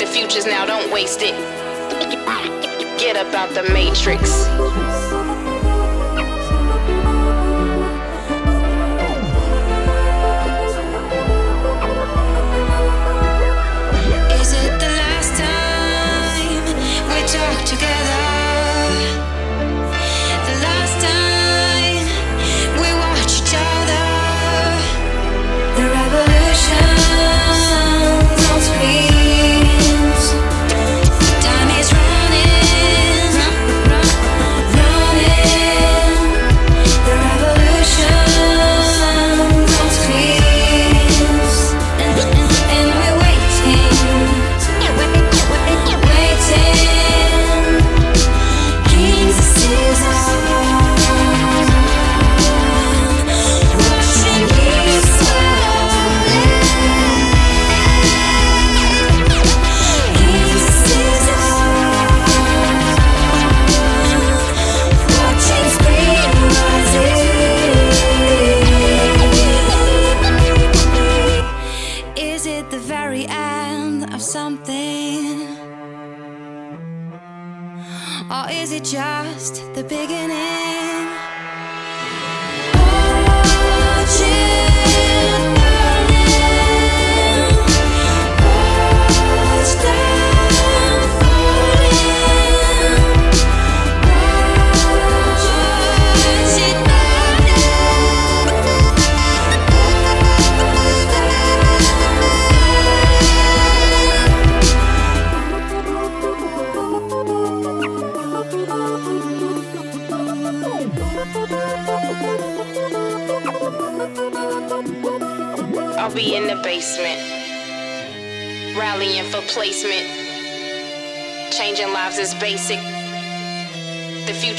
The 0.00 0.06
future's 0.06 0.44
now, 0.44 0.66
don't 0.66 0.92
waste 0.92 1.20
it. 1.22 1.36
Get 2.98 3.14
about 3.14 3.50
the 3.50 3.62
matrix. 3.72 4.87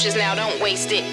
Now, 0.00 0.34
don't 0.34 0.62
waste 0.62 0.92
it. 0.92 1.04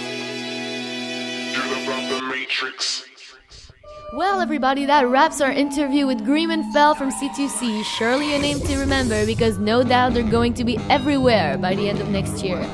Well, 4.13 4.39
everybody, 4.39 4.85
that 4.85 5.05
wraps 5.09 5.41
our 5.41 5.51
interview 5.51 6.07
with 6.07 6.19
Pfel 6.19 6.95
from 6.95 7.11
C2C. 7.11 7.83
Surely 7.83 8.33
a 8.33 8.39
name 8.39 8.61
to 8.61 8.77
remember 8.77 9.25
because 9.25 9.57
no 9.57 9.83
doubt 9.83 10.13
they're 10.13 10.23
going 10.23 10.53
to 10.53 10.63
be 10.63 10.77
everywhere 10.89 11.57
by 11.57 11.75
the 11.75 11.89
end 11.89 11.99
of 11.99 12.07
next 12.07 12.41
year. 12.41 12.65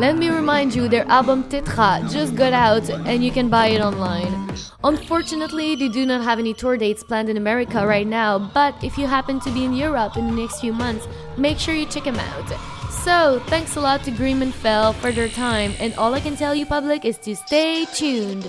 Let 0.00 0.16
me 0.16 0.30
remind 0.30 0.74
you, 0.74 0.88
their 0.88 1.06
album 1.06 1.44
Tetra 1.44 2.10
just 2.10 2.34
got 2.34 2.52
out 2.52 2.90
and 2.90 3.22
you 3.22 3.30
can 3.30 3.48
buy 3.48 3.68
it 3.68 3.80
online. 3.80 4.56
Unfortunately, 4.82 5.76
they 5.76 5.88
do 5.88 6.04
not 6.04 6.24
have 6.24 6.40
any 6.40 6.54
tour 6.54 6.76
dates 6.76 7.04
planned 7.04 7.28
in 7.28 7.36
America 7.36 7.86
right 7.86 8.06
now, 8.06 8.36
but 8.36 8.74
if 8.82 8.98
you 8.98 9.06
happen 9.06 9.38
to 9.38 9.50
be 9.52 9.64
in 9.64 9.74
Europe 9.74 10.16
in 10.16 10.26
the 10.26 10.34
next 10.34 10.60
few 10.60 10.72
months, 10.72 11.06
make 11.36 11.60
sure 11.60 11.72
you 11.72 11.86
check 11.86 12.02
them 12.02 12.16
out. 12.16 12.81
So, 13.04 13.40
thanks 13.46 13.74
a 13.74 13.80
lot 13.80 14.04
to 14.04 14.12
Greem 14.12 14.42
and 14.42 14.54
Pfel 14.54 14.94
for 14.94 15.10
their 15.10 15.28
time, 15.28 15.74
and 15.80 15.92
all 15.94 16.14
I 16.14 16.20
can 16.20 16.36
tell 16.36 16.54
you, 16.54 16.64
public, 16.64 17.04
is 17.04 17.18
to 17.18 17.34
stay 17.34 17.84
tuned. 17.86 18.46